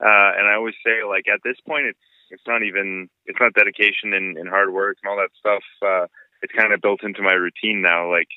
Uh, 0.00 0.32
and 0.36 0.48
I 0.48 0.54
always 0.54 0.74
say, 0.84 1.04
like 1.06 1.24
at 1.32 1.40
this 1.44 1.56
point, 1.66 1.86
it's 1.86 1.98
it's 2.30 2.42
not 2.46 2.62
even 2.62 3.08
it's 3.26 3.38
not 3.40 3.54
dedication 3.54 4.12
and, 4.14 4.36
and 4.36 4.48
hard 4.48 4.72
work 4.72 4.96
and 5.02 5.10
all 5.10 5.16
that 5.16 5.30
stuff. 5.38 5.62
Uh, 5.84 6.06
it's 6.42 6.52
kind 6.56 6.72
of 6.72 6.80
built 6.80 7.02
into 7.02 7.22
my 7.22 7.32
routine 7.32 7.82
now. 7.82 8.10
Like 8.10 8.28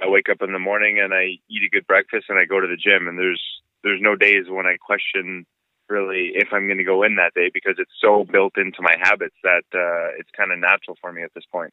I 0.00 0.08
wake 0.08 0.28
up 0.28 0.42
in 0.42 0.52
the 0.52 0.58
morning 0.58 0.98
and 1.00 1.14
I 1.14 1.38
eat 1.48 1.64
a 1.64 1.70
good 1.70 1.86
breakfast 1.86 2.26
and 2.28 2.38
I 2.38 2.44
go 2.44 2.60
to 2.60 2.66
the 2.66 2.76
gym. 2.76 3.08
And 3.08 3.18
there's 3.18 3.42
there's 3.84 4.00
no 4.00 4.16
days 4.16 4.46
when 4.48 4.66
I 4.66 4.76
question 4.80 5.46
really 5.92 6.32
if 6.34 6.48
I'm 6.52 6.66
going 6.66 6.78
to 6.78 6.84
go 6.84 7.02
in 7.02 7.16
that 7.16 7.34
day 7.34 7.50
because 7.52 7.76
it's 7.78 7.92
so 8.00 8.24
built 8.24 8.56
into 8.56 8.80
my 8.80 8.96
habits 9.00 9.36
that 9.44 9.64
uh, 9.74 10.18
it's 10.18 10.30
kind 10.36 10.50
of 10.50 10.58
natural 10.58 10.96
for 11.00 11.12
me 11.12 11.22
at 11.22 11.32
this 11.34 11.44
point. 11.52 11.72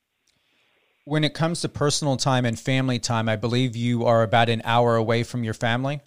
When 1.06 1.24
it 1.24 1.34
comes 1.34 1.62
to 1.62 1.70
personal 1.70 2.18
time 2.18 2.46
and 2.46 2.60
family 2.60 3.00
time, 3.00 3.30
I 3.30 3.36
believe 3.36 3.76
you 3.76 4.06
are 4.06 4.22
about 4.22 4.50
an 4.50 4.62
hour 4.66 4.96
away 4.96 5.24
from 5.24 5.44
your 5.44 5.56
family. 5.56 6.02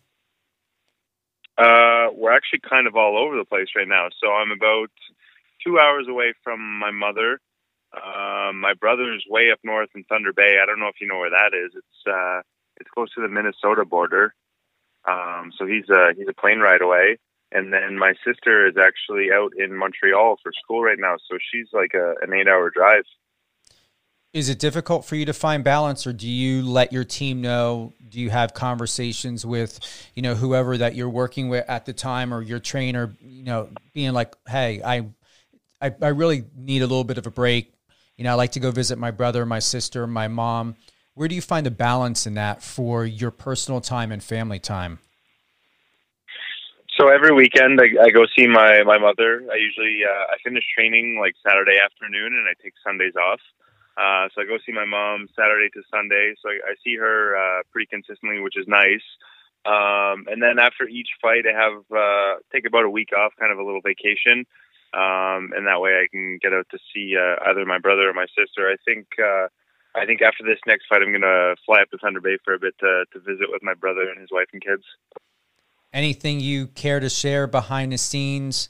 Uh, 1.59 2.09
we're 2.15 2.33
actually 2.33 2.61
kind 2.61 2.87
of 2.87 2.95
all 2.95 3.19
over 3.19 3.37
the 3.37 3.45
place 3.45 3.69
right 3.75 3.89
now. 3.89 4.09
So 4.23 4.31
I'm 4.31 4.51
about 4.51 4.91
two 5.65 5.79
hours 5.79 6.07
away 6.09 6.35
from 6.45 6.79
my 6.79 6.91
mother. 6.91 7.41
Um, 7.95 8.61
my 8.61 8.75
brother's 8.79 9.25
way 9.29 9.51
up 9.51 9.59
north 9.65 9.91
in 9.95 10.05
Thunder 10.05 10.33
Bay. 10.33 10.59
I 10.63 10.67
don't 10.67 10.79
know 10.79 10.89
if 10.89 11.01
you 11.01 11.07
know 11.07 11.19
where 11.19 11.31
that 11.31 11.53
is. 11.53 11.73
It's 11.75 12.07
uh, 12.07 12.41
it's 12.79 12.89
close 12.91 13.13
to 13.15 13.21
the 13.21 13.29
Minnesota 13.29 13.85
border. 13.85 14.35
Um, 15.07 15.53
so 15.59 15.67
he's 15.67 15.89
a 15.91 16.13
he's 16.17 16.29
a 16.29 16.33
plane 16.33 16.61
ride 16.61 16.81
away. 16.81 17.19
And 17.55 17.73
then 17.73 17.99
my 17.99 18.15
sister 18.25 18.67
is 18.67 18.77
actually 18.79 19.29
out 19.33 19.53
in 19.59 19.77
Montreal 19.77 20.37
for 20.43 20.53
school 20.63 20.83
right 20.83 20.99
now, 20.99 21.17
so 21.29 21.39
she's 21.53 21.69
like 21.73 21.93
a, 21.95 22.15
an 22.23 22.33
eight 22.33 22.49
hour 22.49 22.71
drive. 22.71 23.05
Is 24.33 24.49
it 24.49 24.59
difficult 24.59 25.05
for 25.05 25.15
you 25.15 25.27
to 25.27 25.35
find 25.35 25.63
balance, 25.63 26.07
or 26.07 26.15
do 26.15 26.27
you 26.27 26.63
let 26.63 26.91
your 26.91 27.05
team 27.05 27.43
know? 27.43 27.93
Do 28.09 28.19
you 28.19 28.31
have 28.31 28.55
conversations 28.55 29.45
with, 29.45 29.79
you 30.15 30.23
know, 30.23 30.35
whoever 30.35 30.79
that 30.79 30.95
you're 30.95 31.11
working 31.11 31.51
with 31.51 31.69
at 31.69 31.85
the 31.85 31.93
time, 31.93 32.33
or 32.33 32.41
your 32.41 32.59
trainer, 32.59 33.15
you 33.21 33.45
know, 33.45 33.69
being 33.93 34.15
like, 34.15 34.35
"Hey, 34.49 34.81
I, 34.83 35.09
I, 35.83 35.95
I 36.01 36.09
really 36.09 36.45
need 36.57 36.81
a 36.81 36.87
little 36.87 37.05
bit 37.05 37.19
of 37.19 37.27
a 37.27 37.31
break. 37.31 37.75
You 38.17 38.25
know, 38.25 38.31
I 38.31 38.35
like 38.35 38.53
to 38.53 38.61
go 38.61 38.71
visit 38.71 38.99
my 38.99 39.11
brother, 39.11 39.45
my 39.45 39.59
sister, 39.59 40.07
my 40.07 40.29
mom." 40.29 40.77
Where 41.15 41.29
do 41.29 41.35
you 41.35 41.43
find 41.43 41.67
the 41.67 41.71
balance 41.71 42.27
in 42.27 42.35
that 42.35 42.63
for 42.63 43.05
your 43.05 43.31
personal 43.31 43.83
time 43.83 44.11
and 44.11 44.25
family 44.25 44.59
time? 44.59 44.99
So 47.03 47.09
every 47.09 47.35
weekend 47.35 47.81
I, 47.83 47.91
I 47.99 48.11
go 48.11 48.27
see 48.31 48.47
my 48.47 48.85
my 48.87 48.97
mother. 48.97 49.43
I 49.51 49.57
usually 49.57 50.07
uh, 50.07 50.31
I 50.31 50.39
finish 50.45 50.63
training 50.71 51.19
like 51.21 51.35
Saturday 51.43 51.75
afternoon, 51.83 52.31
and 52.31 52.47
I 52.47 52.55
take 52.63 52.75
Sundays 52.79 53.19
off. 53.19 53.41
Uh, 53.99 54.31
so 54.31 54.41
I 54.41 54.47
go 54.47 54.55
see 54.65 54.71
my 54.71 54.85
mom 54.85 55.27
Saturday 55.35 55.67
to 55.75 55.83
Sunday. 55.91 56.35
So 56.39 56.51
I, 56.51 56.63
I 56.63 56.75
see 56.85 56.95
her 56.95 57.35
uh, 57.35 57.67
pretty 57.73 57.91
consistently, 57.91 58.39
which 58.39 58.57
is 58.57 58.69
nice. 58.69 59.03
Um, 59.67 60.31
and 60.31 60.39
then 60.39 60.63
after 60.63 60.87
each 60.87 61.11
fight, 61.21 61.43
I 61.43 61.59
have 61.59 61.83
uh, 61.91 62.39
take 62.55 62.71
about 62.71 62.85
a 62.87 62.91
week 62.91 63.11
off, 63.11 63.33
kind 63.35 63.51
of 63.51 63.59
a 63.59 63.67
little 63.67 63.83
vacation, 63.83 64.47
um, 64.95 65.51
and 65.59 65.67
that 65.67 65.83
way 65.83 65.99
I 65.99 66.07
can 66.07 66.39
get 66.39 66.55
out 66.55 66.71
to 66.71 66.79
see 66.95 67.19
uh, 67.19 67.51
either 67.51 67.67
my 67.67 67.83
brother 67.83 68.11
or 68.11 68.15
my 68.15 68.31
sister. 68.31 68.71
I 68.71 68.79
think 68.87 69.11
uh, 69.19 69.51
I 69.99 70.07
think 70.07 70.23
after 70.23 70.47
this 70.47 70.63
next 70.71 70.87
fight, 70.87 71.03
I'm 71.03 71.11
gonna 71.11 71.59
fly 71.67 71.83
up 71.83 71.91
to 71.91 71.99
Thunder 71.99 72.23
Bay 72.23 72.39
for 72.45 72.55
a 72.55 72.63
bit 72.63 72.79
to 72.79 73.11
to 73.11 73.19
visit 73.19 73.51
with 73.51 73.67
my 73.67 73.75
brother 73.75 74.07
and 74.07 74.21
his 74.23 74.31
wife 74.31 74.55
and 74.55 74.63
kids. 74.63 74.87
Anything 75.93 76.41
you 76.41 76.69
care 76.69 77.01
to 77.01 77.09
share 77.09 77.47
behind 77.47 77.93
the 77.93 77.99
scenes? 77.99 78.69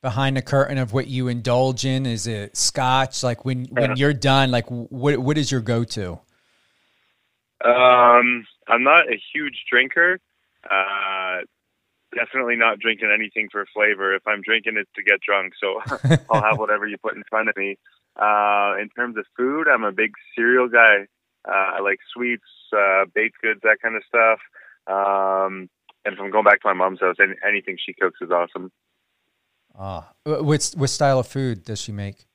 behind 0.00 0.36
the 0.36 0.42
curtain 0.42 0.78
of 0.78 0.92
what 0.92 1.06
you 1.08 1.28
indulge 1.28 1.84
in? 1.84 2.06
Is 2.06 2.26
it 2.26 2.56
scotch? 2.56 3.22
Like 3.22 3.44
when 3.44 3.64
when 3.66 3.96
you're 3.96 4.12
done, 4.12 4.50
like 4.50 4.66
what 4.68 5.18
what 5.18 5.38
is 5.38 5.50
your 5.50 5.60
go 5.60 5.84
to? 5.84 6.20
Um, 7.64 8.46
I'm 8.68 8.84
not 8.84 9.08
a 9.08 9.20
huge 9.32 9.64
drinker. 9.70 10.20
Uh, 10.68 11.38
definitely 12.14 12.56
not 12.56 12.78
drinking 12.78 13.10
anything 13.12 13.48
for 13.50 13.66
flavor. 13.74 14.14
If 14.14 14.26
I'm 14.26 14.42
drinking, 14.42 14.74
it's 14.76 14.90
to 14.96 15.02
get 15.02 15.20
drunk. 15.20 15.54
So 15.60 15.80
I'll 16.30 16.42
have 16.42 16.58
whatever 16.58 16.86
you 16.86 16.98
put 16.98 17.16
in 17.16 17.24
front 17.28 17.48
of 17.48 17.56
me. 17.56 17.78
Uh, 18.16 18.74
in 18.80 18.88
terms 18.96 19.16
of 19.16 19.24
food, 19.36 19.66
I'm 19.68 19.84
a 19.84 19.92
big 19.92 20.12
cereal 20.34 20.68
guy. 20.68 21.06
Uh, 21.46 21.76
I 21.76 21.80
like 21.80 21.98
sweets, 22.12 22.42
uh, 22.76 23.04
baked 23.14 23.40
goods, 23.40 23.60
that 23.62 23.78
kind 23.82 23.96
of 23.96 24.02
stuff. 24.06 24.40
Um, 24.86 25.68
and 26.04 26.14
if 26.14 26.20
I'm 26.20 26.30
going 26.30 26.44
back 26.44 26.60
to 26.62 26.68
my 26.68 26.74
mom's 26.74 27.00
house, 27.00 27.16
any, 27.20 27.34
anything 27.46 27.76
she 27.84 27.92
cooks 27.92 28.18
is 28.20 28.30
awesome. 28.30 28.70
Ah, 29.78 30.12
what 30.24 30.72
what 30.76 30.90
style 30.90 31.20
of 31.20 31.26
food 31.26 31.64
does 31.64 31.80
she 31.80 31.92
make? 31.92 32.26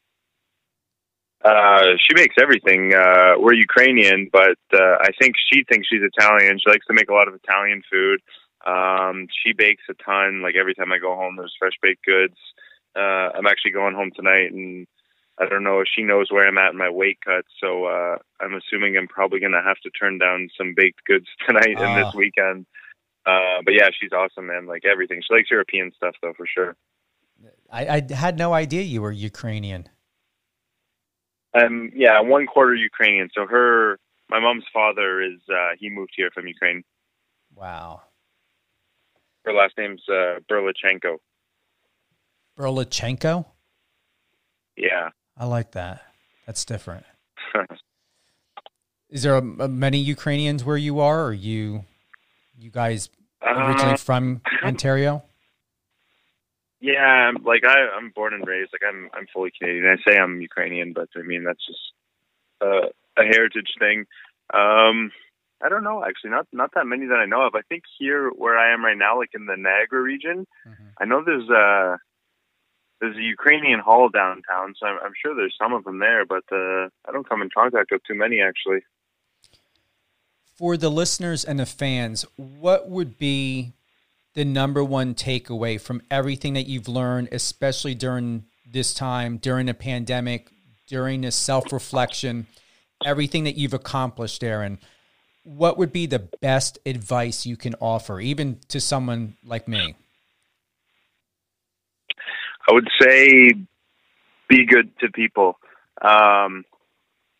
Uh, 1.43 1.97
she 1.99 2.13
makes 2.15 2.35
everything. 2.41 2.93
Uh, 2.93 3.33
we're 3.37 3.53
Ukrainian, 3.53 4.29
but 4.31 4.57
uh, 4.73 4.95
I 5.01 5.09
think 5.19 5.35
she 5.51 5.65
thinks 5.69 5.87
she's 5.89 6.01
Italian. 6.01 6.57
She 6.57 6.69
likes 6.69 6.85
to 6.87 6.93
make 6.93 7.09
a 7.09 7.13
lot 7.13 7.27
of 7.27 7.35
Italian 7.35 7.81
food. 7.91 8.21
Um, 8.65 9.27
she 9.43 9.51
bakes 9.51 9.83
a 9.89 9.93
ton. 9.93 10.41
Like 10.41 10.55
every 10.55 10.73
time 10.73 10.93
I 10.93 10.99
go 10.99 11.15
home, 11.15 11.35
there's 11.35 11.55
fresh 11.59 11.73
baked 11.81 12.05
goods. 12.05 12.37
Uh, 12.95 13.35
I'm 13.35 13.47
actually 13.47 13.71
going 13.71 13.93
home 13.93 14.11
tonight, 14.15 14.53
and 14.53 14.87
I 15.37 15.47
don't 15.47 15.63
know 15.63 15.81
if 15.81 15.87
she 15.93 16.03
knows 16.03 16.27
where 16.31 16.47
I'm 16.47 16.57
at 16.57 16.71
in 16.71 16.77
my 16.77 16.89
weight 16.89 17.17
cut. 17.25 17.43
So 17.59 17.85
uh, 17.85 18.17
I'm 18.39 18.53
assuming 18.53 18.95
I'm 18.95 19.07
probably 19.07 19.41
going 19.41 19.51
to 19.51 19.61
have 19.61 19.79
to 19.83 19.89
turn 19.89 20.19
down 20.19 20.49
some 20.57 20.73
baked 20.75 21.03
goods 21.05 21.27
tonight 21.45 21.75
and 21.77 21.97
this 21.97 22.13
ah. 22.13 22.17
weekend. 22.17 22.65
Uh, 23.25 23.61
but 23.63 23.73
yeah, 23.73 23.89
she's 23.99 24.11
awesome, 24.11 24.47
man. 24.47 24.65
Like 24.65 24.83
everything. 24.85 25.21
She 25.25 25.33
likes 25.33 25.49
European 25.49 25.91
stuff, 25.95 26.15
though, 26.21 26.33
for 26.35 26.45
sure. 26.45 26.75
I, 27.71 27.87
I 28.09 28.13
had 28.13 28.37
no 28.37 28.53
idea 28.53 28.81
you 28.81 29.01
were 29.01 29.11
Ukrainian. 29.11 29.89
Um, 31.53 31.91
yeah, 31.95 32.19
one 32.21 32.47
quarter 32.47 32.75
Ukrainian. 32.75 33.29
So 33.33 33.45
her, 33.45 33.99
my 34.29 34.39
mom's 34.39 34.65
father 34.73 35.21
is 35.21 35.39
uh, 35.49 35.75
he 35.79 35.89
moved 35.89 36.13
here 36.15 36.29
from 36.33 36.47
Ukraine. 36.47 36.83
Wow. 37.55 38.01
Her 39.45 39.53
last 39.53 39.73
name's 39.77 40.01
uh, 40.09 40.39
Berlichenko. 40.49 41.17
Berlichenko. 42.57 43.45
Yeah. 44.77 45.09
I 45.37 45.45
like 45.45 45.71
that. 45.71 46.01
That's 46.45 46.65
different. 46.65 47.05
is 49.09 49.23
there 49.23 49.35
a, 49.35 49.41
a 49.41 49.67
many 49.67 49.99
Ukrainians 49.99 50.63
where 50.63 50.77
you 50.77 50.99
are? 50.99 51.25
Or 51.25 51.33
you, 51.33 51.85
you 52.63 52.71
guys 52.71 53.09
originally 53.45 53.93
uh, 53.93 53.97
from 53.97 54.41
Ontario? 54.63 55.23
Yeah, 56.79 57.31
like 57.43 57.63
I, 57.65 57.87
I'm 57.95 58.11
born 58.15 58.33
and 58.33 58.45
raised. 58.45 58.71
Like 58.73 58.87
I'm, 58.87 59.09
I'm 59.13 59.27
fully 59.33 59.51
Canadian. 59.57 59.85
I 59.85 60.09
say 60.09 60.17
I'm 60.17 60.41
Ukrainian, 60.41 60.93
but 60.93 61.09
I 61.15 61.21
mean 61.21 61.43
that's 61.43 61.65
just 61.65 61.79
uh, 62.61 62.87
a 63.17 63.23
heritage 63.23 63.73
thing. 63.79 64.05
Um, 64.53 65.11
I 65.63 65.69
don't 65.69 65.83
know 65.83 66.03
actually. 66.03 66.31
Not 66.31 66.47
not 66.51 66.71
that 66.75 66.85
many 66.85 67.05
that 67.07 67.19
I 67.19 67.25
know 67.25 67.47
of. 67.47 67.55
I 67.55 67.61
think 67.61 67.83
here 67.97 68.29
where 68.29 68.57
I 68.57 68.73
am 68.73 68.83
right 68.83 68.97
now, 68.97 69.17
like 69.17 69.31
in 69.33 69.45
the 69.45 69.55
Niagara 69.55 70.01
region, 70.01 70.45
mm-hmm. 70.67 70.87
I 70.99 71.05
know 71.05 71.23
there's 71.23 71.49
a 71.49 71.97
there's 72.99 73.17
a 73.17 73.21
Ukrainian 73.21 73.79
hall 73.79 74.09
downtown, 74.09 74.75
so 74.77 74.85
I'm, 74.85 74.97
I'm 75.03 75.13
sure 75.21 75.35
there's 75.35 75.55
some 75.61 75.73
of 75.73 75.85
them 75.85 75.99
there. 75.99 76.25
But 76.25 76.43
uh, 76.51 76.89
I 77.07 77.11
don't 77.11 77.27
come 77.27 77.41
in 77.41 77.49
contact 77.49 77.91
with 77.91 78.03
too 78.03 78.15
many 78.15 78.41
actually. 78.41 78.81
For 80.55 80.77
the 80.77 80.89
listeners 80.89 81.43
and 81.43 81.59
the 81.59 81.65
fans, 81.65 82.25
what 82.37 82.89
would 82.89 83.17
be 83.17 83.73
the 84.35 84.45
number 84.45 84.83
one 84.83 85.15
takeaway 85.15 85.79
from 85.79 86.01
everything 86.09 86.53
that 86.53 86.67
you've 86.67 86.87
learned, 86.87 87.29
especially 87.31 87.95
during 87.95 88.45
this 88.71 88.93
time, 88.93 89.37
during 89.37 89.65
the 89.65 89.73
pandemic, 89.73 90.49
during 90.87 91.21
this 91.21 91.35
self 91.35 91.71
reflection, 91.71 92.47
everything 93.05 93.45
that 93.45 93.57
you've 93.57 93.73
accomplished, 93.73 94.43
Aaron? 94.43 94.79
What 95.43 95.77
would 95.77 95.91
be 95.91 96.05
the 96.05 96.19
best 96.19 96.79
advice 96.85 97.45
you 97.45 97.57
can 97.57 97.75
offer, 97.79 98.19
even 98.19 98.59
to 98.69 98.79
someone 98.79 99.35
like 99.43 99.67
me? 99.67 99.95
I 102.69 102.73
would 102.73 102.87
say 103.01 103.53
be 104.47 104.65
good 104.65 104.97
to 104.99 105.11
people. 105.11 105.57
Um, 106.01 106.63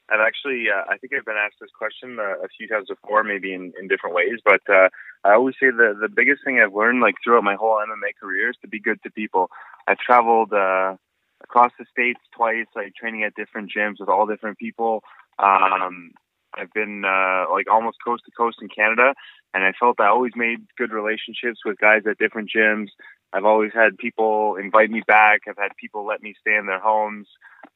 I've 0.10 0.20
actually, 0.20 0.66
uh, 0.70 0.84
I 0.90 0.98
think 0.98 1.14
I've 1.14 1.26
been 1.26 1.38
asked 1.38 1.56
this 1.62 1.72
question 1.78 2.20
uh, 2.20 2.44
a 2.44 2.48
few 2.58 2.68
times 2.68 2.88
before, 2.90 3.24
maybe 3.24 3.54
in, 3.54 3.72
in 3.80 3.88
different 3.88 4.16
ways, 4.16 4.40
but 4.44 4.62
uh, 4.70 4.90
I 5.24 5.34
always 5.34 5.56
say 5.60 5.68
the 5.72 5.96
the 6.00 6.10
biggest 6.10 6.44
thing 6.44 6.60
I've 6.60 6.74
learned, 6.74 7.02
like 7.02 7.16
throughout 7.24 7.44
my 7.44 7.56
whole 7.56 7.78
MMA 7.78 8.20
career, 8.20 8.50
is 8.50 8.58
to 8.62 8.68
be 8.68 8.80
good 8.80 9.02
to 9.04 9.12
people. 9.12 9.50
I've 9.88 9.98
traveled 9.98 10.52
uh, 10.52 10.98
across 11.44 11.72
the 11.80 11.86
states 11.90 12.20
twice, 12.36 12.68
like 12.76 12.94
training 12.96 13.24
at 13.24 13.36
different 13.36 13.72
gyms 13.72 14.00
with 14.00 14.10
all 14.10 14.26
different 14.26 14.58
people. 14.58 15.04
Um, 15.40 16.12
I've 16.56 16.74
been 16.74 17.04
uh, 17.06 17.46
like 17.52 17.72
almost 17.72 17.98
coast 18.06 18.24
to 18.26 18.32
coast 18.32 18.58
in 18.62 18.70
Canada, 18.70 19.14
and 19.54 19.64
I 19.64 19.72
felt 19.80 20.00
I 20.00 20.08
always 20.08 20.34
made 20.36 20.60
good 20.78 20.92
relationships 20.92 21.60
with 21.66 21.80
guys 21.80 22.04
at 22.10 22.18
different 22.18 22.50
gyms. 22.56 22.90
I've 23.32 23.46
always 23.46 23.72
had 23.74 23.98
people 23.98 24.58
invite 24.58 24.92
me 24.92 25.02
back. 25.08 25.42
I've 25.48 25.58
had 25.58 25.72
people 25.80 26.06
let 26.06 26.22
me 26.22 26.36
stay 26.40 26.56
in 26.56 26.68
their 26.68 26.80
homes. 26.80 27.28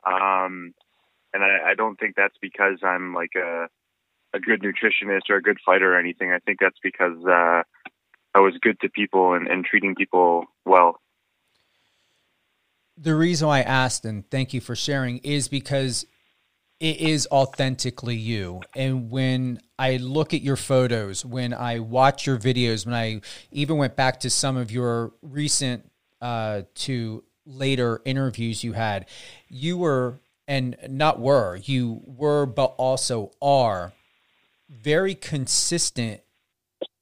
Um, 0.05 0.73
and 1.37 1.45
I, 1.45 1.71
I 1.71 1.73
don't 1.75 1.99
think 1.99 2.15
that's 2.15 2.37
because 2.41 2.79
I'm 2.83 3.13
like 3.13 3.35
a 3.35 3.67
a 4.33 4.39
good 4.39 4.61
nutritionist 4.61 5.29
or 5.29 5.37
a 5.37 5.41
good 5.41 5.57
fighter 5.65 5.93
or 5.93 5.99
anything. 5.99 6.31
I 6.31 6.39
think 6.39 6.59
that's 6.59 6.79
because 6.83 7.17
uh, 7.25 7.63
I 8.33 8.39
was 8.39 8.55
good 8.61 8.79
to 8.81 8.89
people 8.89 9.33
and, 9.33 9.47
and 9.47 9.63
treating 9.63 9.95
people 9.95 10.45
well. 10.65 10.99
The 12.97 13.15
reason 13.15 13.47
I 13.47 13.61
asked, 13.61 14.03
and 14.03 14.29
thank 14.29 14.53
you 14.53 14.59
for 14.59 14.75
sharing, 14.75 15.19
is 15.19 15.47
because 15.47 16.05
it 16.79 16.99
is 16.99 17.27
authentically 17.31 18.15
you. 18.15 18.61
And 18.75 19.09
when 19.09 19.61
I 19.79 19.97
look 19.97 20.33
at 20.33 20.41
your 20.41 20.57
photos, 20.57 21.23
when 21.23 21.53
I 21.53 21.79
watch 21.79 22.27
your 22.27 22.37
videos, 22.37 22.85
when 22.85 22.95
I 22.95 23.21
even 23.51 23.77
went 23.77 23.95
back 23.95 24.19
to 24.21 24.29
some 24.29 24.57
of 24.57 24.71
your 24.71 25.13
recent 25.21 25.89
uh, 26.19 26.63
to 26.75 27.23
later 27.45 28.01
interviews 28.03 28.63
you 28.63 28.73
had, 28.73 29.05
you 29.47 29.77
were 29.77 30.19
and 30.47 30.77
not 30.87 31.19
were 31.19 31.57
you 31.63 32.01
were 32.05 32.45
but 32.45 32.73
also 32.77 33.31
are 33.41 33.93
very 34.69 35.15
consistent 35.15 36.21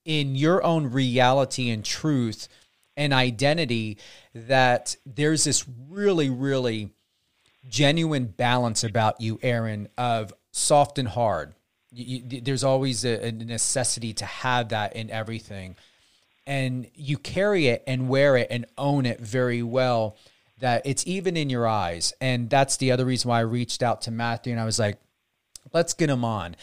in 0.03 0.35
your 0.35 0.63
own 0.63 0.91
reality 0.91 1.69
and 1.69 1.83
truth 1.83 2.47
and 2.97 3.13
identity 3.13 3.97
that 4.33 4.95
there's 5.05 5.43
this 5.43 5.65
really 5.89 6.29
really 6.29 6.89
genuine 7.69 8.25
balance 8.25 8.83
about 8.83 9.19
you 9.19 9.39
aaron 9.41 9.87
of 9.97 10.33
soft 10.55 10.97
and 10.97 11.09
hard. 11.09 11.53
You, 11.91 12.23
you, 12.29 12.41
there's 12.41 12.63
always 12.63 13.03
a, 13.03 13.27
a 13.27 13.31
necessity 13.31 14.13
to 14.13 14.25
have 14.25 14.69
that 14.69 14.95
in 14.95 15.09
everything. 15.09 15.75
And 16.47 16.87
you 16.93 17.17
carry 17.17 17.67
it 17.67 17.83
and 17.87 18.07
wear 18.07 18.37
it 18.37 18.47
and 18.49 18.65
own 18.77 19.05
it 19.05 19.19
very 19.19 19.63
well 19.63 20.15
that 20.65 20.81
it's 20.83 21.05
even 21.05 21.37
in 21.37 21.49
your 21.49 21.67
eyes. 21.67 22.11
And 22.19 22.49
that's 22.49 22.77
the 22.77 22.91
other 22.91 23.05
reason 23.05 23.29
why 23.29 23.37
i 23.37 23.41
reached 23.41 23.83
out 23.83 24.01
to 24.01 24.11
matthew 24.11 24.51
and 24.51 24.59
i 24.59 24.65
was 24.65 24.79
like 24.79 24.97
let's 25.73 25.93
get 25.93 26.09
him 26.09 26.23
on. 26.23 26.55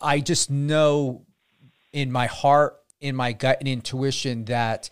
I 0.00 0.20
just 0.20 0.50
know 0.50 1.24
in 1.92 2.12
my 2.12 2.26
heart 2.26 2.76
in 3.00 3.14
my 3.14 3.32
gut 3.32 3.58
and 3.60 3.68
intuition 3.68 4.44
that 4.46 4.90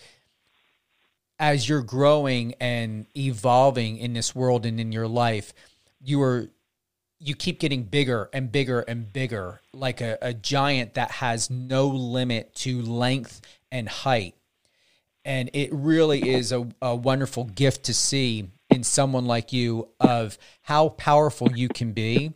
as 1.38 1.68
you're 1.68 1.82
growing 1.82 2.54
and 2.60 3.06
evolving 3.16 3.98
in 3.98 4.12
this 4.12 4.34
world 4.34 4.64
and 4.64 4.80
in 4.80 4.92
your 4.92 5.08
life 5.08 5.52
you 6.00 6.22
are 6.22 6.48
you 7.18 7.34
keep 7.34 7.58
getting 7.58 7.82
bigger 7.82 8.30
and 8.32 8.52
bigger 8.52 8.80
and 8.80 9.12
bigger 9.12 9.60
like 9.72 10.00
a, 10.00 10.16
a 10.22 10.32
giant 10.32 10.94
that 10.94 11.10
has 11.10 11.50
no 11.50 11.88
limit 11.88 12.54
to 12.54 12.80
length 12.80 13.40
and 13.72 13.88
height 13.88 14.36
and 15.26 15.50
it 15.52 15.71
really 15.73 16.30
is 16.30 16.52
a, 16.52 16.66
a 16.80 16.95
wonderful 16.95 17.45
gift 17.45 17.83
to 17.87 17.92
see 17.92 18.49
in 18.71 18.85
someone 18.85 19.26
like 19.26 19.52
you 19.52 19.88
of 19.99 20.38
how 20.62 20.88
powerful 20.90 21.50
you 21.52 21.68
can 21.68 21.92
be 21.92 22.33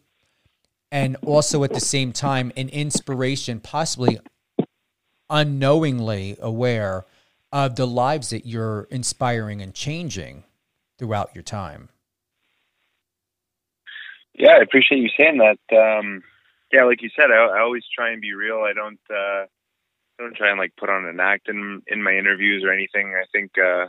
and 0.91 1.17
also 1.25 1.63
at 1.63 1.73
the 1.73 1.81
same 1.81 2.13
time 2.13 2.51
an 2.57 2.69
inspiration 2.69 3.61
possibly 3.61 4.19
unknowingly 5.31 6.37
aware 6.41 7.07
of 7.53 7.77
the 7.77 7.87
lives 7.87 8.31
that 8.31 8.45
you're 8.45 8.89
inspiring 8.91 9.63
and 9.63 9.73
changing 9.73 10.43
throughout 10.99 11.31
your 11.33 11.45
time. 11.45 11.89
Yeah 14.35 14.57
i 14.59 14.63
appreciate 14.63 14.99
you 14.99 15.11
saying 15.17 15.39
that. 15.39 15.59
Um, 15.77 16.25
yeah 16.73 16.83
like 16.83 17.03
you 17.03 17.11
said 17.15 17.31
I, 17.31 17.37
I, 17.37 17.61
always 17.61 17.85
try 17.95 18.11
and 18.11 18.21
be 18.21 18.35
real. 18.35 18.59
I 18.59 18.73
don't 18.73 19.01
uh, 19.09 19.47
I 20.21 20.23
don't 20.23 20.37
try 20.37 20.51
and 20.51 20.59
like 20.59 20.77
put 20.77 20.91
on 20.91 21.07
an 21.07 21.19
act 21.19 21.49
in 21.49 21.83
in 21.87 22.03
my 22.03 22.13
interviews 22.13 22.63
or 22.63 22.73
anything 22.73 23.15
i 23.17 23.25
think 23.33 23.53
uh, 23.59 23.87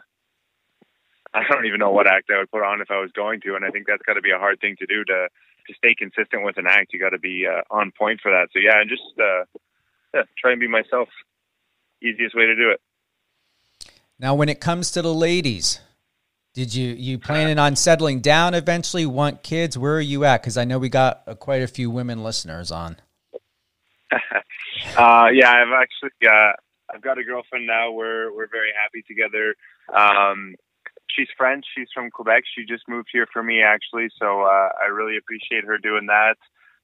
I 1.33 1.43
don't 1.49 1.65
even 1.65 1.79
know 1.79 1.91
what 1.91 2.07
act 2.07 2.29
I 2.29 2.39
would 2.39 2.51
put 2.51 2.63
on 2.63 2.81
if 2.81 2.91
I 2.91 2.99
was 2.99 3.11
going 3.13 3.41
to, 3.41 3.55
and 3.55 3.63
I 3.63 3.69
think 3.69 3.87
that's 3.87 4.01
got 4.05 4.13
to 4.13 4.21
be 4.21 4.31
a 4.31 4.37
hard 4.37 4.59
thing 4.59 4.75
to 4.79 4.85
do 4.85 5.03
to 5.05 5.27
to 5.67 5.73
stay 5.75 5.95
consistent 5.95 6.43
with 6.43 6.57
an 6.57 6.65
act. 6.67 6.91
You 6.91 6.99
got 6.99 7.11
to 7.11 7.19
be 7.19 7.45
uh, 7.47 7.61
on 7.69 7.91
point 7.97 8.19
for 8.21 8.31
that. 8.31 8.47
So 8.51 8.59
yeah, 8.59 8.81
and 8.81 8.89
just 8.89 9.01
uh, 9.17 9.45
yeah, 10.13 10.23
try 10.37 10.51
and 10.51 10.59
be 10.59 10.67
myself 10.67 11.07
easiest 12.01 12.35
way 12.35 12.45
to 12.47 12.55
do 12.55 12.71
it. 12.71 12.81
Now, 14.19 14.35
when 14.35 14.49
it 14.49 14.59
comes 14.59 14.91
to 14.91 15.01
the 15.01 15.13
ladies, 15.13 15.79
did 16.53 16.75
you 16.75 16.89
you 16.89 17.17
planning 17.17 17.59
on 17.59 17.77
settling 17.77 18.19
down 18.19 18.53
eventually? 18.53 19.05
Want 19.05 19.41
kids? 19.41 19.77
Where 19.77 19.95
are 19.95 20.01
you 20.01 20.25
at? 20.25 20.41
Because 20.41 20.57
I 20.57 20.65
know 20.65 20.79
we 20.79 20.89
got 20.89 21.21
uh, 21.27 21.35
quite 21.35 21.61
a 21.61 21.67
few 21.67 21.89
women 21.89 22.23
listeners 22.23 22.71
on. 22.71 22.97
uh, 24.97 25.27
yeah, 25.33 25.51
I've 25.51 25.73
actually 25.73 26.27
uh, 26.27 26.53
I've 26.93 27.01
got 27.01 27.17
a 27.17 27.23
girlfriend 27.23 27.67
now. 27.67 27.91
We're 27.91 28.33
we're 28.35 28.49
very 28.49 28.71
happy 28.81 29.03
together. 29.07 29.55
Um, 29.95 30.55
she's 31.09 31.27
French. 31.37 31.65
She's 31.75 31.87
from 31.93 32.11
Quebec. 32.11 32.43
She 32.55 32.65
just 32.65 32.83
moved 32.87 33.09
here 33.11 33.27
for 33.31 33.43
me 33.43 33.61
actually, 33.61 34.09
so 34.19 34.41
uh, 34.41 34.69
I 34.81 34.87
really 34.91 35.17
appreciate 35.17 35.65
her 35.65 35.77
doing 35.77 36.07
that. 36.07 36.35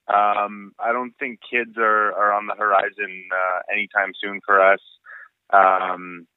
Um, 0.07 0.71
I 0.79 0.93
don't 0.93 1.13
think 1.19 1.39
kids 1.49 1.77
are, 1.77 2.13
are 2.13 2.33
on 2.33 2.47
the 2.47 2.55
horizon 2.55 3.27
uh, 3.31 3.59
anytime 3.71 4.13
soon 4.21 4.39
for 4.45 4.61
us. 4.61 4.79
Um, 5.51 6.27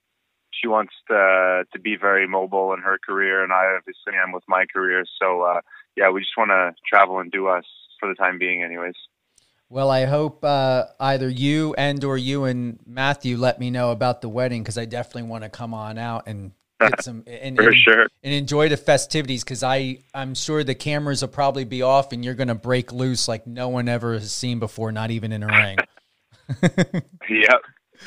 she 0.50 0.66
wants 0.66 0.92
to 1.08 1.64
to 1.72 1.78
be 1.78 1.96
very 1.96 2.26
mobile 2.26 2.72
in 2.74 2.80
her 2.80 2.98
career, 2.98 3.44
and 3.44 3.52
I 3.52 3.76
obviously 3.76 4.14
am 4.20 4.32
with 4.32 4.44
my 4.48 4.66
career. 4.66 5.04
So 5.20 5.42
uh, 5.42 5.60
yeah, 5.96 6.10
we 6.10 6.20
just 6.20 6.36
want 6.36 6.50
to 6.50 6.74
travel 6.86 7.20
and 7.20 7.30
do 7.30 7.46
us 7.46 7.64
for 7.98 8.08
the 8.08 8.14
time 8.14 8.38
being, 8.38 8.62
anyways. 8.62 8.96
Well, 9.72 9.88
I 9.88 10.04
hope 10.04 10.44
uh, 10.44 10.86
either 10.98 11.28
you 11.28 11.74
and 11.78 12.02
or 12.02 12.18
you 12.18 12.44
and 12.44 12.80
Matthew 12.84 13.36
let 13.36 13.60
me 13.60 13.70
know 13.70 13.92
about 13.92 14.20
the 14.20 14.28
wedding 14.28 14.64
because 14.64 14.76
I 14.76 14.84
definitely 14.84 15.30
want 15.30 15.44
to 15.44 15.48
come 15.48 15.74
on 15.74 15.96
out 15.96 16.24
and 16.26 16.50
get 16.80 17.00
some 17.04 17.22
and, 17.28 17.56
and, 17.56 17.76
sure 17.76 18.08
and 18.24 18.34
enjoy 18.34 18.68
the 18.68 18.76
festivities 18.76 19.44
because 19.44 19.62
I 19.62 19.98
I'm 20.12 20.34
sure 20.34 20.64
the 20.64 20.74
cameras 20.74 21.22
will 21.22 21.28
probably 21.28 21.64
be 21.64 21.82
off 21.82 22.12
and 22.12 22.24
you're 22.24 22.34
gonna 22.34 22.56
break 22.56 22.92
loose 22.92 23.28
like 23.28 23.46
no 23.46 23.68
one 23.68 23.88
ever 23.88 24.14
has 24.14 24.32
seen 24.32 24.58
before, 24.58 24.90
not 24.90 25.12
even 25.12 25.30
in 25.30 25.44
a 25.44 25.46
ring. 25.46 25.78
yep, 27.28 27.62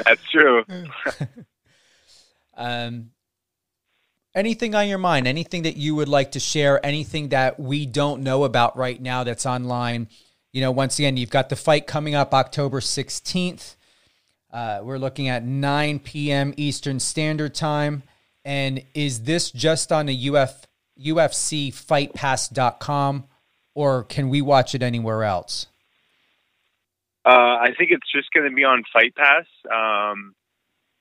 that's 0.06 0.22
true. 0.32 0.66
um, 2.58 3.12
anything 4.36 4.76
on 4.76 4.90
your 4.90 4.98
mind? 4.98 5.28
Anything 5.28 5.64
that 5.64 5.78
you 5.78 5.96
would 5.96 6.10
like 6.10 6.34
to 6.34 6.42
share? 6.42 6.86
Anything 6.86 7.30
that 7.30 7.58
we 7.58 7.86
don't 7.86 8.22
know 8.22 8.44
about 8.44 8.76
right 8.76 9.02
now 9.02 9.24
that's 9.24 9.46
online? 9.46 10.10
You 10.54 10.62
know, 10.62 10.72
once 10.72 10.98
again, 11.00 11.18
you've 11.18 11.32
got 11.32 11.50
the 11.50 11.56
fight 11.56 11.88
coming 11.88 12.14
up 12.14 12.32
October 12.34 12.80
16th. 12.80 13.76
Uh, 14.52 14.82
we're 14.84 15.00
looking 15.00 15.28
at 15.28 15.44
9 15.44 15.98
p.m. 16.00 16.54
Eastern 16.58 17.00
Standard 17.00 17.56
Time. 17.56 18.04
And 18.46 18.84
is 18.94 19.24
this 19.24 19.50
just 19.50 19.92
on 19.92 20.06
the 20.06 20.30
Uf, 20.30 20.68
UFCFightPass.com 21.00 23.24
or 23.74 24.04
can 24.04 24.30
we 24.30 24.44
watch 24.44 24.76
it 24.76 24.84
anywhere 24.84 25.24
else? 25.24 25.66
Uh, 27.26 27.32
I 27.32 27.70
think 27.76 27.90
it's 27.90 28.12
just 28.14 28.32
going 28.32 28.48
to 28.48 28.56
be 28.56 28.64
on 28.64 28.84
Fight 28.94 29.16
Pass. 29.16 29.48
Um, 29.66 30.36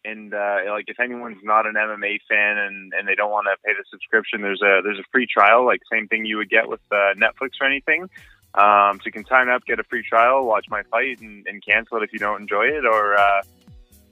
and 0.03 0.33
uh, 0.33 0.61
like, 0.71 0.87
if 0.89 0.99
anyone's 0.99 1.43
not 1.43 1.67
an 1.67 1.75
MMA 1.75 2.21
fan 2.27 2.57
and, 2.57 2.95
and 2.99 3.07
they 3.07 3.15
don't 3.15 3.31
want 3.31 3.49
to 3.49 3.57
pay 3.67 3.75
the 3.77 3.85
subscription, 3.91 4.41
there's 4.41 4.63
a 4.63 4.81
there's 4.83 4.99
a 4.99 5.05
free 5.13 5.27
trial, 5.27 5.67
like 5.67 5.83
same 5.93 6.09
thing 6.09 6.25
you 6.25 6.39
would 6.39 6.49
get 6.49 6.69
with 6.69 6.81
uh, 6.91 7.13
Netflix 7.17 7.61
or 7.61 7.67
anything. 7.67 8.09
Um, 8.55 8.99
so 8.99 9.07
you 9.07 9.13
can 9.13 9.25
sign 9.27 9.49
up, 9.49 9.65
get 9.65 9.81
a 9.81 9.85
free 9.85 10.03
trial, 10.03 10.45
watch 10.45 10.67
my 10.69 10.83
fight, 10.85 11.21
and, 11.21 11.47
and 11.47 11.65
cancel 11.65 11.97
it 11.99 12.03
if 12.03 12.13
you 12.13 12.19
don't 12.19 12.43
enjoy 12.43 12.65
it, 12.65 12.85
or 12.85 13.17
uh, 13.17 13.43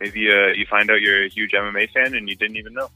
maybe 0.00 0.30
uh, 0.30 0.48
you 0.48 0.64
find 0.66 0.90
out 0.90 1.00
you're 1.00 1.24
a 1.24 1.28
huge 1.28 1.52
MMA 1.52 1.90
fan 1.90 2.14
and 2.14 2.28
you 2.28 2.36
didn't 2.36 2.56
even 2.56 2.72
know. 2.72 2.90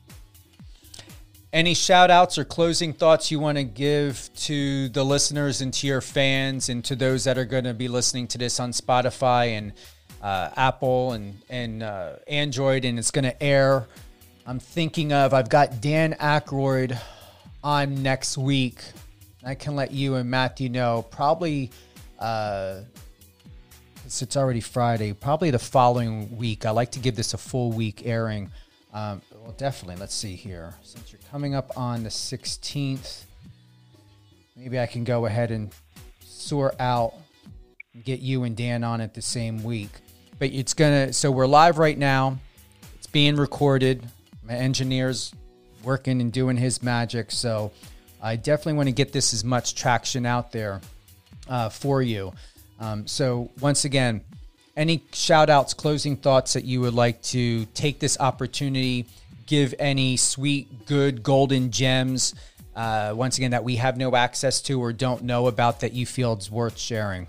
Any 1.52 1.74
shout 1.74 2.10
outs 2.10 2.36
or 2.36 2.44
closing 2.44 2.92
thoughts 2.92 3.30
you 3.30 3.38
want 3.38 3.58
to 3.58 3.64
give 3.64 4.28
to 4.36 4.88
the 4.88 5.04
listeners 5.04 5.60
and 5.60 5.72
to 5.74 5.86
your 5.86 6.00
fans 6.00 6.68
and 6.68 6.84
to 6.86 6.96
those 6.96 7.24
that 7.24 7.38
are 7.38 7.44
going 7.44 7.64
to 7.64 7.74
be 7.74 7.86
listening 7.86 8.26
to 8.28 8.38
this 8.38 8.58
on 8.58 8.72
Spotify 8.72 9.50
and 9.50 9.72
uh, 10.20 10.50
Apple 10.56 11.12
and, 11.12 11.40
and 11.48 11.82
uh, 11.82 12.14
Android 12.26 12.84
and 12.84 12.98
it's 12.98 13.12
going 13.12 13.24
to 13.24 13.40
air? 13.40 13.86
I'm 14.46 14.58
thinking 14.58 15.12
of, 15.12 15.32
I've 15.32 15.48
got 15.48 15.80
Dan 15.80 16.14
Aykroyd 16.14 16.98
on 17.62 18.02
next 18.02 18.36
week. 18.36 18.80
I 19.44 19.54
can 19.54 19.76
let 19.76 19.92
you 19.92 20.14
and 20.16 20.30
Matthew 20.30 20.68
know 20.68 21.06
probably, 21.10 21.70
uh, 22.18 22.80
it's 24.06 24.36
already 24.36 24.60
Friday, 24.60 25.12
probably 25.12 25.50
the 25.50 25.58
following 25.58 26.36
week. 26.36 26.66
I 26.66 26.70
like 26.70 26.92
to 26.92 26.98
give 26.98 27.16
this 27.16 27.34
a 27.34 27.38
full 27.38 27.72
week 27.72 28.06
airing. 28.06 28.50
Um, 28.92 29.20
well, 29.42 29.54
definitely. 29.56 29.96
Let's 29.96 30.14
see 30.14 30.34
here. 30.34 30.74
Since 30.82 31.12
you're 31.12 31.20
coming 31.30 31.54
up 31.54 31.76
on 31.76 32.02
the 32.02 32.08
16th, 32.08 33.24
maybe 34.56 34.78
I 34.78 34.86
can 34.86 35.04
go 35.04 35.26
ahead 35.26 35.50
and 35.50 35.70
sort 36.20 36.80
out 36.80 37.14
get 38.02 38.20
you 38.20 38.42
and 38.42 38.56
Dan 38.56 38.82
on 38.82 39.00
it 39.00 39.14
the 39.14 39.22
same 39.22 39.62
week. 39.62 39.90
But 40.38 40.50
it's 40.50 40.74
gonna. 40.74 41.12
So 41.12 41.30
we're 41.30 41.46
live 41.46 41.78
right 41.78 41.96
now. 41.96 42.38
It's 42.96 43.06
being 43.06 43.36
recorded. 43.36 44.04
My 44.42 44.54
engineer's 44.54 45.32
working 45.82 46.20
and 46.20 46.32
doing 46.32 46.56
his 46.56 46.82
magic. 46.82 47.30
So 47.30 47.70
I 48.24 48.36
definitely 48.36 48.72
want 48.72 48.88
to 48.88 48.94
get 48.94 49.12
this 49.12 49.34
as 49.34 49.44
much 49.44 49.74
traction 49.74 50.24
out 50.24 50.50
there 50.50 50.80
uh, 51.46 51.68
for 51.68 52.00
you. 52.00 52.32
Um, 52.80 53.06
so 53.06 53.50
once 53.60 53.84
again, 53.84 54.22
any 54.76 55.04
shout 55.12 55.50
outs, 55.50 55.74
closing 55.74 56.16
thoughts 56.16 56.54
that 56.54 56.64
you 56.64 56.80
would 56.80 56.94
like 56.94 57.20
to 57.22 57.66
take 57.66 58.00
this 58.00 58.18
opportunity 58.18 59.06
give 59.46 59.74
any 59.78 60.16
sweet, 60.16 60.86
good, 60.86 61.22
golden 61.22 61.70
gems, 61.70 62.34
uh, 62.74 63.12
once 63.14 63.36
again, 63.36 63.50
that 63.50 63.62
we 63.62 63.76
have 63.76 63.98
no 63.98 64.16
access 64.16 64.62
to 64.62 64.80
or 64.80 64.92
don't 64.92 65.22
know 65.22 65.46
about 65.46 65.80
that 65.80 65.92
you 65.92 66.06
feel 66.06 66.34
is 66.36 66.50
worth 66.50 66.78
sharing? 66.78 67.26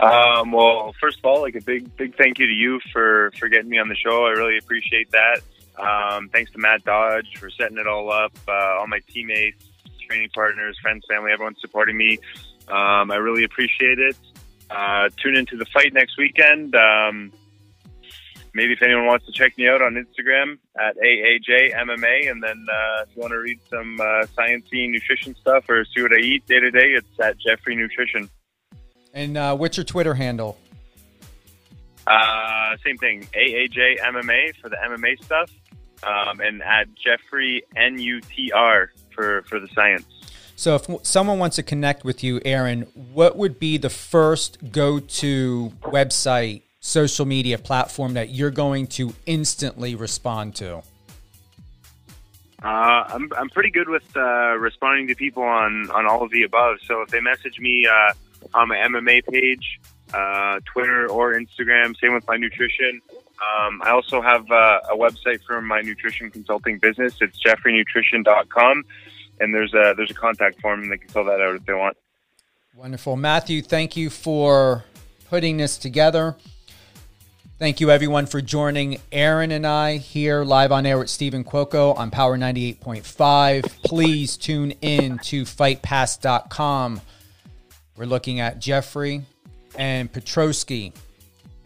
Um, 0.00 0.50
well, 0.50 0.94
first 1.00 1.18
of 1.18 1.24
all, 1.26 1.42
like 1.42 1.54
a 1.54 1.60
big, 1.60 1.94
big 1.96 2.16
thank 2.16 2.40
you 2.40 2.46
to 2.46 2.52
you 2.52 2.80
for, 2.92 3.30
for 3.38 3.48
getting 3.48 3.70
me 3.70 3.78
on 3.78 3.88
the 3.88 3.94
show. 3.94 4.26
I 4.26 4.30
really 4.30 4.58
appreciate 4.58 5.12
that. 5.12 5.42
Um, 5.80 6.28
thanks 6.28 6.50
to 6.52 6.58
Matt 6.58 6.84
Dodge 6.84 7.36
for 7.38 7.50
setting 7.50 7.78
it 7.78 7.86
all 7.86 8.12
up, 8.12 8.32
uh, 8.46 8.78
all 8.78 8.86
my 8.86 9.00
teammates, 9.08 9.64
training 10.06 10.30
partners, 10.34 10.76
friends, 10.82 11.04
family, 11.08 11.32
everyone 11.32 11.56
supporting 11.60 11.96
me. 11.96 12.18
Um, 12.68 13.10
I 13.10 13.16
really 13.16 13.44
appreciate 13.44 13.98
it. 13.98 14.16
Uh, 14.70 15.08
tune 15.22 15.36
into 15.36 15.56
the 15.56 15.64
fight 15.66 15.92
next 15.92 16.16
weekend. 16.18 16.74
Um, 16.76 17.32
maybe 18.54 18.72
if 18.72 18.82
anyone 18.82 19.06
wants 19.06 19.26
to 19.26 19.32
check 19.32 19.56
me 19.58 19.68
out 19.68 19.82
on 19.82 19.94
Instagram 19.94 20.58
at 20.78 20.96
AAJMMA, 20.96 22.30
and 22.30 22.42
then 22.42 22.66
uh, 22.70 23.02
if 23.02 23.16
you 23.16 23.22
want 23.22 23.32
to 23.32 23.38
read 23.38 23.58
some 23.68 24.00
uh, 24.00 24.26
sciencey 24.36 24.90
nutrition 24.90 25.34
stuff 25.36 25.68
or 25.68 25.84
see 25.84 26.02
what 26.02 26.12
I 26.12 26.20
eat 26.20 26.46
day 26.46 26.60
to 26.60 26.70
day, 26.70 26.92
it's 26.92 27.20
at 27.20 27.38
Jeffery 27.38 27.74
Nutrition. 27.76 28.28
And 29.12 29.36
uh, 29.36 29.56
what's 29.56 29.76
your 29.76 29.84
Twitter 29.84 30.14
handle? 30.14 30.58
Uh, 32.06 32.76
same 32.84 32.96
thing, 32.98 33.26
AAJMMA 33.34 34.56
for 34.60 34.68
the 34.68 34.76
MMA 34.76 35.22
stuff, 35.24 35.50
um, 36.02 36.40
and 36.40 36.62
at 36.62 36.88
Jeffery 36.94 37.62
NUTR 37.76 38.88
for 39.14 39.42
for 39.42 39.60
the 39.60 39.68
science. 39.68 40.06
So, 40.56 40.74
if 40.74 40.86
someone 41.06 41.38
wants 41.38 41.56
to 41.56 41.62
connect 41.62 42.04
with 42.04 42.22
you, 42.22 42.38
Aaron, 42.44 42.82
what 43.14 43.34
would 43.36 43.58
be 43.58 43.78
the 43.78 43.88
first 43.88 44.58
go 44.70 45.00
to 45.00 45.72
website, 45.84 46.62
social 46.80 47.24
media 47.24 47.56
platform 47.56 48.12
that 48.12 48.28
you're 48.28 48.50
going 48.50 48.86
to 48.88 49.14
instantly 49.24 49.94
respond 49.94 50.54
to? 50.56 50.82
Uh, 52.62 53.04
I'm 53.08 53.30
I'm 53.38 53.48
pretty 53.48 53.70
good 53.70 53.88
with 53.88 54.04
uh, 54.14 54.58
responding 54.58 55.08
to 55.08 55.14
people 55.14 55.42
on 55.42 55.90
on 55.92 56.06
all 56.06 56.22
of 56.22 56.30
the 56.30 56.42
above. 56.42 56.76
So 56.86 57.00
if 57.00 57.08
they 57.08 57.20
message 57.20 57.58
me 57.58 57.86
uh, 57.86 58.12
on 58.52 58.68
my 58.68 58.76
MMA 58.76 59.24
page, 59.24 59.80
uh, 60.12 60.60
Twitter 60.66 61.08
or 61.08 61.32
Instagram, 61.32 61.96
same 61.98 62.12
with 62.12 62.26
my 62.28 62.36
nutrition. 62.36 63.00
Um, 63.40 63.80
I 63.82 63.90
also 63.90 64.20
have 64.20 64.50
uh, 64.50 64.80
a 64.90 64.96
website 64.96 65.42
for 65.46 65.62
my 65.62 65.80
nutrition 65.80 66.30
consulting 66.30 66.78
business. 66.78 67.14
It's 67.20 67.38
jefferynutrition.com, 67.42 68.84
and 69.40 69.54
there's 69.54 69.72
a 69.72 69.94
there's 69.96 70.10
a 70.10 70.14
contact 70.14 70.60
form, 70.60 70.82
and 70.82 70.92
they 70.92 70.98
can 70.98 71.08
fill 71.08 71.24
that 71.24 71.40
out 71.40 71.56
if 71.56 71.64
they 71.64 71.72
want. 71.72 71.96
Wonderful, 72.74 73.16
Matthew. 73.16 73.62
Thank 73.62 73.96
you 73.96 74.10
for 74.10 74.84
putting 75.28 75.56
this 75.56 75.78
together. 75.78 76.36
Thank 77.58 77.78
you, 77.78 77.90
everyone, 77.90 78.24
for 78.24 78.40
joining 78.40 79.00
Aaron 79.12 79.50
and 79.50 79.66
I 79.66 79.98
here 79.98 80.44
live 80.44 80.72
on 80.72 80.86
air 80.86 80.98
with 80.98 81.10
Stephen 81.10 81.44
Cuoco 81.44 81.94
on 81.94 82.10
Power 82.10 82.38
98.5. 82.38 83.82
Please 83.82 84.38
tune 84.38 84.70
in 84.80 85.18
to 85.18 85.42
FightPass.com. 85.42 87.02
We're 87.98 88.06
looking 88.06 88.40
at 88.40 88.60
Jeffery 88.60 89.26
and 89.76 90.10
Petroski, 90.10 90.94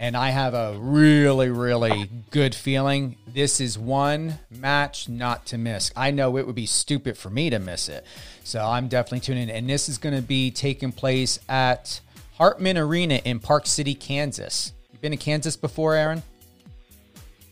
and 0.04 0.18
I 0.18 0.28
have 0.28 0.52
a 0.52 0.76
really, 0.78 1.48
really 1.48 2.10
good 2.30 2.54
feeling. 2.54 3.16
This 3.26 3.58
is 3.58 3.78
one 3.78 4.38
match 4.50 5.08
not 5.08 5.46
to 5.46 5.56
miss. 5.56 5.90
I 5.96 6.10
know 6.10 6.36
it 6.36 6.46
would 6.46 6.54
be 6.54 6.66
stupid 6.66 7.16
for 7.16 7.30
me 7.30 7.48
to 7.48 7.58
miss 7.58 7.88
it. 7.88 8.04
So 8.44 8.62
I'm 8.62 8.88
definitely 8.88 9.20
tuning 9.20 9.44
in. 9.44 9.48
And 9.48 9.66
this 9.66 9.88
is 9.88 9.96
going 9.96 10.14
to 10.14 10.20
be 10.20 10.50
taking 10.50 10.92
place 10.92 11.40
at 11.48 12.02
Hartman 12.34 12.76
Arena 12.76 13.14
in 13.24 13.40
Park 13.40 13.66
City, 13.66 13.94
Kansas. 13.94 14.74
You 14.92 14.98
been 14.98 15.12
to 15.12 15.16
Kansas 15.16 15.56
before, 15.56 15.94
Aaron? 15.94 16.22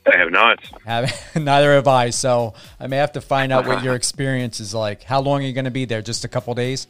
I 0.06 0.18
have 0.18 0.30
not. 0.30 0.58
Have, 0.84 1.10
neither 1.34 1.72
have 1.72 1.88
I. 1.88 2.10
So 2.10 2.52
I 2.78 2.86
may 2.86 2.98
have 2.98 3.12
to 3.12 3.22
find 3.22 3.50
out 3.50 3.66
what 3.66 3.82
your 3.82 3.94
experience 3.94 4.60
is 4.60 4.74
like. 4.74 5.04
How 5.04 5.22
long 5.22 5.42
are 5.42 5.46
you 5.46 5.54
going 5.54 5.64
to 5.64 5.70
be 5.70 5.86
there? 5.86 6.02
Just 6.02 6.26
a 6.26 6.28
couple 6.28 6.54
days? 6.54 6.86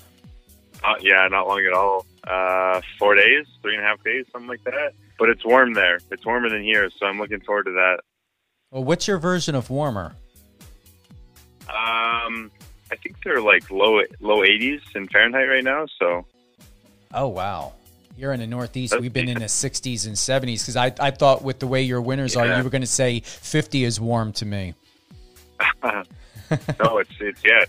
Uh, 0.82 0.94
yeah, 1.00 1.28
not 1.28 1.46
long 1.46 1.64
at 1.64 1.72
all. 1.72 2.04
Uh, 2.26 2.80
four 2.98 3.14
days, 3.14 3.46
three 3.62 3.76
and 3.76 3.84
a 3.84 3.86
half 3.86 4.02
days, 4.02 4.26
something 4.32 4.48
like 4.48 4.64
that. 4.64 4.94
But 5.22 5.28
it's 5.28 5.44
warm 5.44 5.72
there. 5.72 6.00
It's 6.10 6.26
warmer 6.26 6.50
than 6.50 6.64
here, 6.64 6.90
so 6.98 7.06
I'm 7.06 7.16
looking 7.16 7.38
forward 7.42 7.66
to 7.66 7.70
that. 7.70 8.00
Well, 8.72 8.82
what's 8.82 9.06
your 9.06 9.18
version 9.18 9.54
of 9.54 9.70
warmer? 9.70 10.16
Um, 11.68 12.50
I 12.90 12.96
think 13.00 13.22
they're 13.22 13.40
like 13.40 13.70
low 13.70 14.00
low 14.18 14.38
80s 14.38 14.80
in 14.96 15.06
Fahrenheit 15.06 15.48
right 15.48 15.62
now. 15.62 15.86
So. 16.00 16.26
Oh 17.14 17.28
wow. 17.28 17.74
You're 18.16 18.32
in 18.32 18.40
the 18.40 18.48
Northeast. 18.48 18.98
We've 18.98 19.12
been 19.12 19.28
in 19.28 19.38
the 19.38 19.44
60s 19.44 20.08
and 20.08 20.16
70s 20.16 20.62
because 20.62 20.74
I, 20.74 20.92
I 20.98 21.12
thought 21.12 21.44
with 21.44 21.60
the 21.60 21.68
way 21.68 21.82
your 21.82 22.00
winters 22.00 22.34
yeah. 22.34 22.40
are, 22.40 22.58
you 22.58 22.64
were 22.64 22.70
going 22.70 22.80
to 22.80 22.86
say 22.88 23.20
50 23.20 23.84
is 23.84 24.00
warm 24.00 24.32
to 24.32 24.44
me. 24.44 24.74
no, 25.84 26.98
it's 26.98 27.12
it's 27.20 27.42
yeah, 27.44 27.64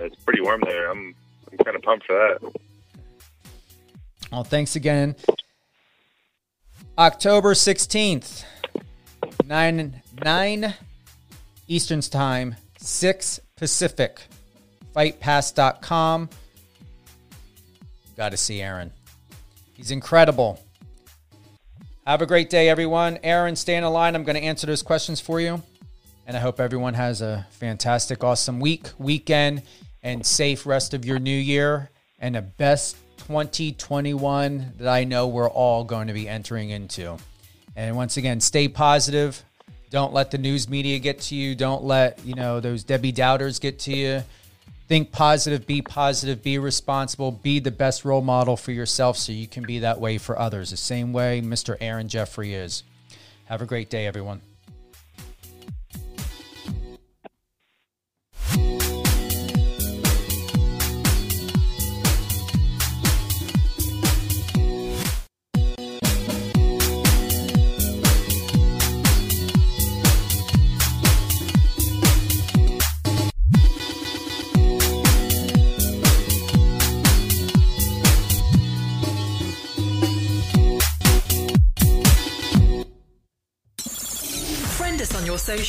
it's 0.00 0.16
pretty 0.24 0.40
warm 0.40 0.60
there. 0.66 0.90
I'm 0.90 1.14
I'm 1.52 1.58
kind 1.58 1.76
of 1.76 1.82
pumped 1.82 2.06
for 2.06 2.14
that. 2.16 2.52
Well, 4.32 4.42
thanks 4.42 4.74
again. 4.74 5.14
October 6.98 7.52
16th, 7.52 8.42
9 9.44 10.02
9 10.24 10.74
Eastern 11.68 12.00
Time, 12.00 12.56
6 12.78 13.40
Pacific. 13.54 14.22
FightPass.com. 14.94 16.30
Got 18.16 18.30
to 18.30 18.38
see 18.38 18.62
Aaron. 18.62 18.92
He's 19.74 19.90
incredible. 19.90 20.64
Have 22.06 22.22
a 22.22 22.26
great 22.26 22.48
day, 22.48 22.70
everyone. 22.70 23.18
Aaron, 23.22 23.56
stay 23.56 23.76
in 23.76 23.82
the 23.82 23.90
line. 23.90 24.14
I'm 24.14 24.24
going 24.24 24.36
to 24.36 24.42
answer 24.42 24.66
those 24.66 24.82
questions 24.82 25.20
for 25.20 25.38
you. 25.38 25.62
And 26.26 26.34
I 26.34 26.40
hope 26.40 26.60
everyone 26.60 26.94
has 26.94 27.20
a 27.20 27.46
fantastic, 27.50 28.24
awesome 28.24 28.58
week, 28.58 28.88
weekend, 28.96 29.64
and 30.02 30.24
safe 30.24 30.64
rest 30.64 30.94
of 30.94 31.04
your 31.04 31.18
new 31.18 31.36
year 31.36 31.90
and 32.20 32.36
the 32.36 32.42
best 32.42 32.96
2021 33.26 34.74
that 34.78 34.88
I 34.88 35.02
know 35.02 35.26
we're 35.26 35.50
all 35.50 35.82
going 35.82 36.06
to 36.06 36.12
be 36.12 36.28
entering 36.28 36.70
into. 36.70 37.16
And 37.74 37.96
once 37.96 38.16
again, 38.16 38.40
stay 38.40 38.68
positive. 38.68 39.42
Don't 39.90 40.12
let 40.12 40.30
the 40.30 40.38
news 40.38 40.68
media 40.68 41.00
get 41.00 41.20
to 41.22 41.34
you. 41.34 41.56
Don't 41.56 41.82
let, 41.82 42.24
you 42.24 42.34
know, 42.34 42.60
those 42.60 42.84
Debbie 42.84 43.10
Doubters 43.10 43.58
get 43.58 43.80
to 43.80 43.96
you 43.96 44.22
think 44.88 45.10
positive, 45.10 45.66
be 45.66 45.82
positive, 45.82 46.42
be 46.44 46.58
responsible, 46.58 47.32
be 47.32 47.58
the 47.58 47.72
best 47.72 48.04
role 48.04 48.22
model 48.22 48.56
for 48.56 48.70
yourself 48.70 49.16
so 49.16 49.32
you 49.32 49.48
can 49.48 49.64
be 49.64 49.80
that 49.80 50.00
way 50.00 50.16
for 50.16 50.38
others. 50.38 50.70
The 50.70 50.76
same 50.76 51.12
way 51.12 51.42
Mr. 51.42 51.76
Aaron 51.80 52.08
Jeffery 52.08 52.54
is. 52.54 52.84
Have 53.46 53.62
a 53.62 53.66
great 53.66 53.90
day, 53.90 54.06
everyone. 54.06 54.40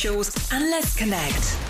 Socials 0.08 0.52
and 0.52 0.70
let's 0.70 0.96
connect. 0.96 1.67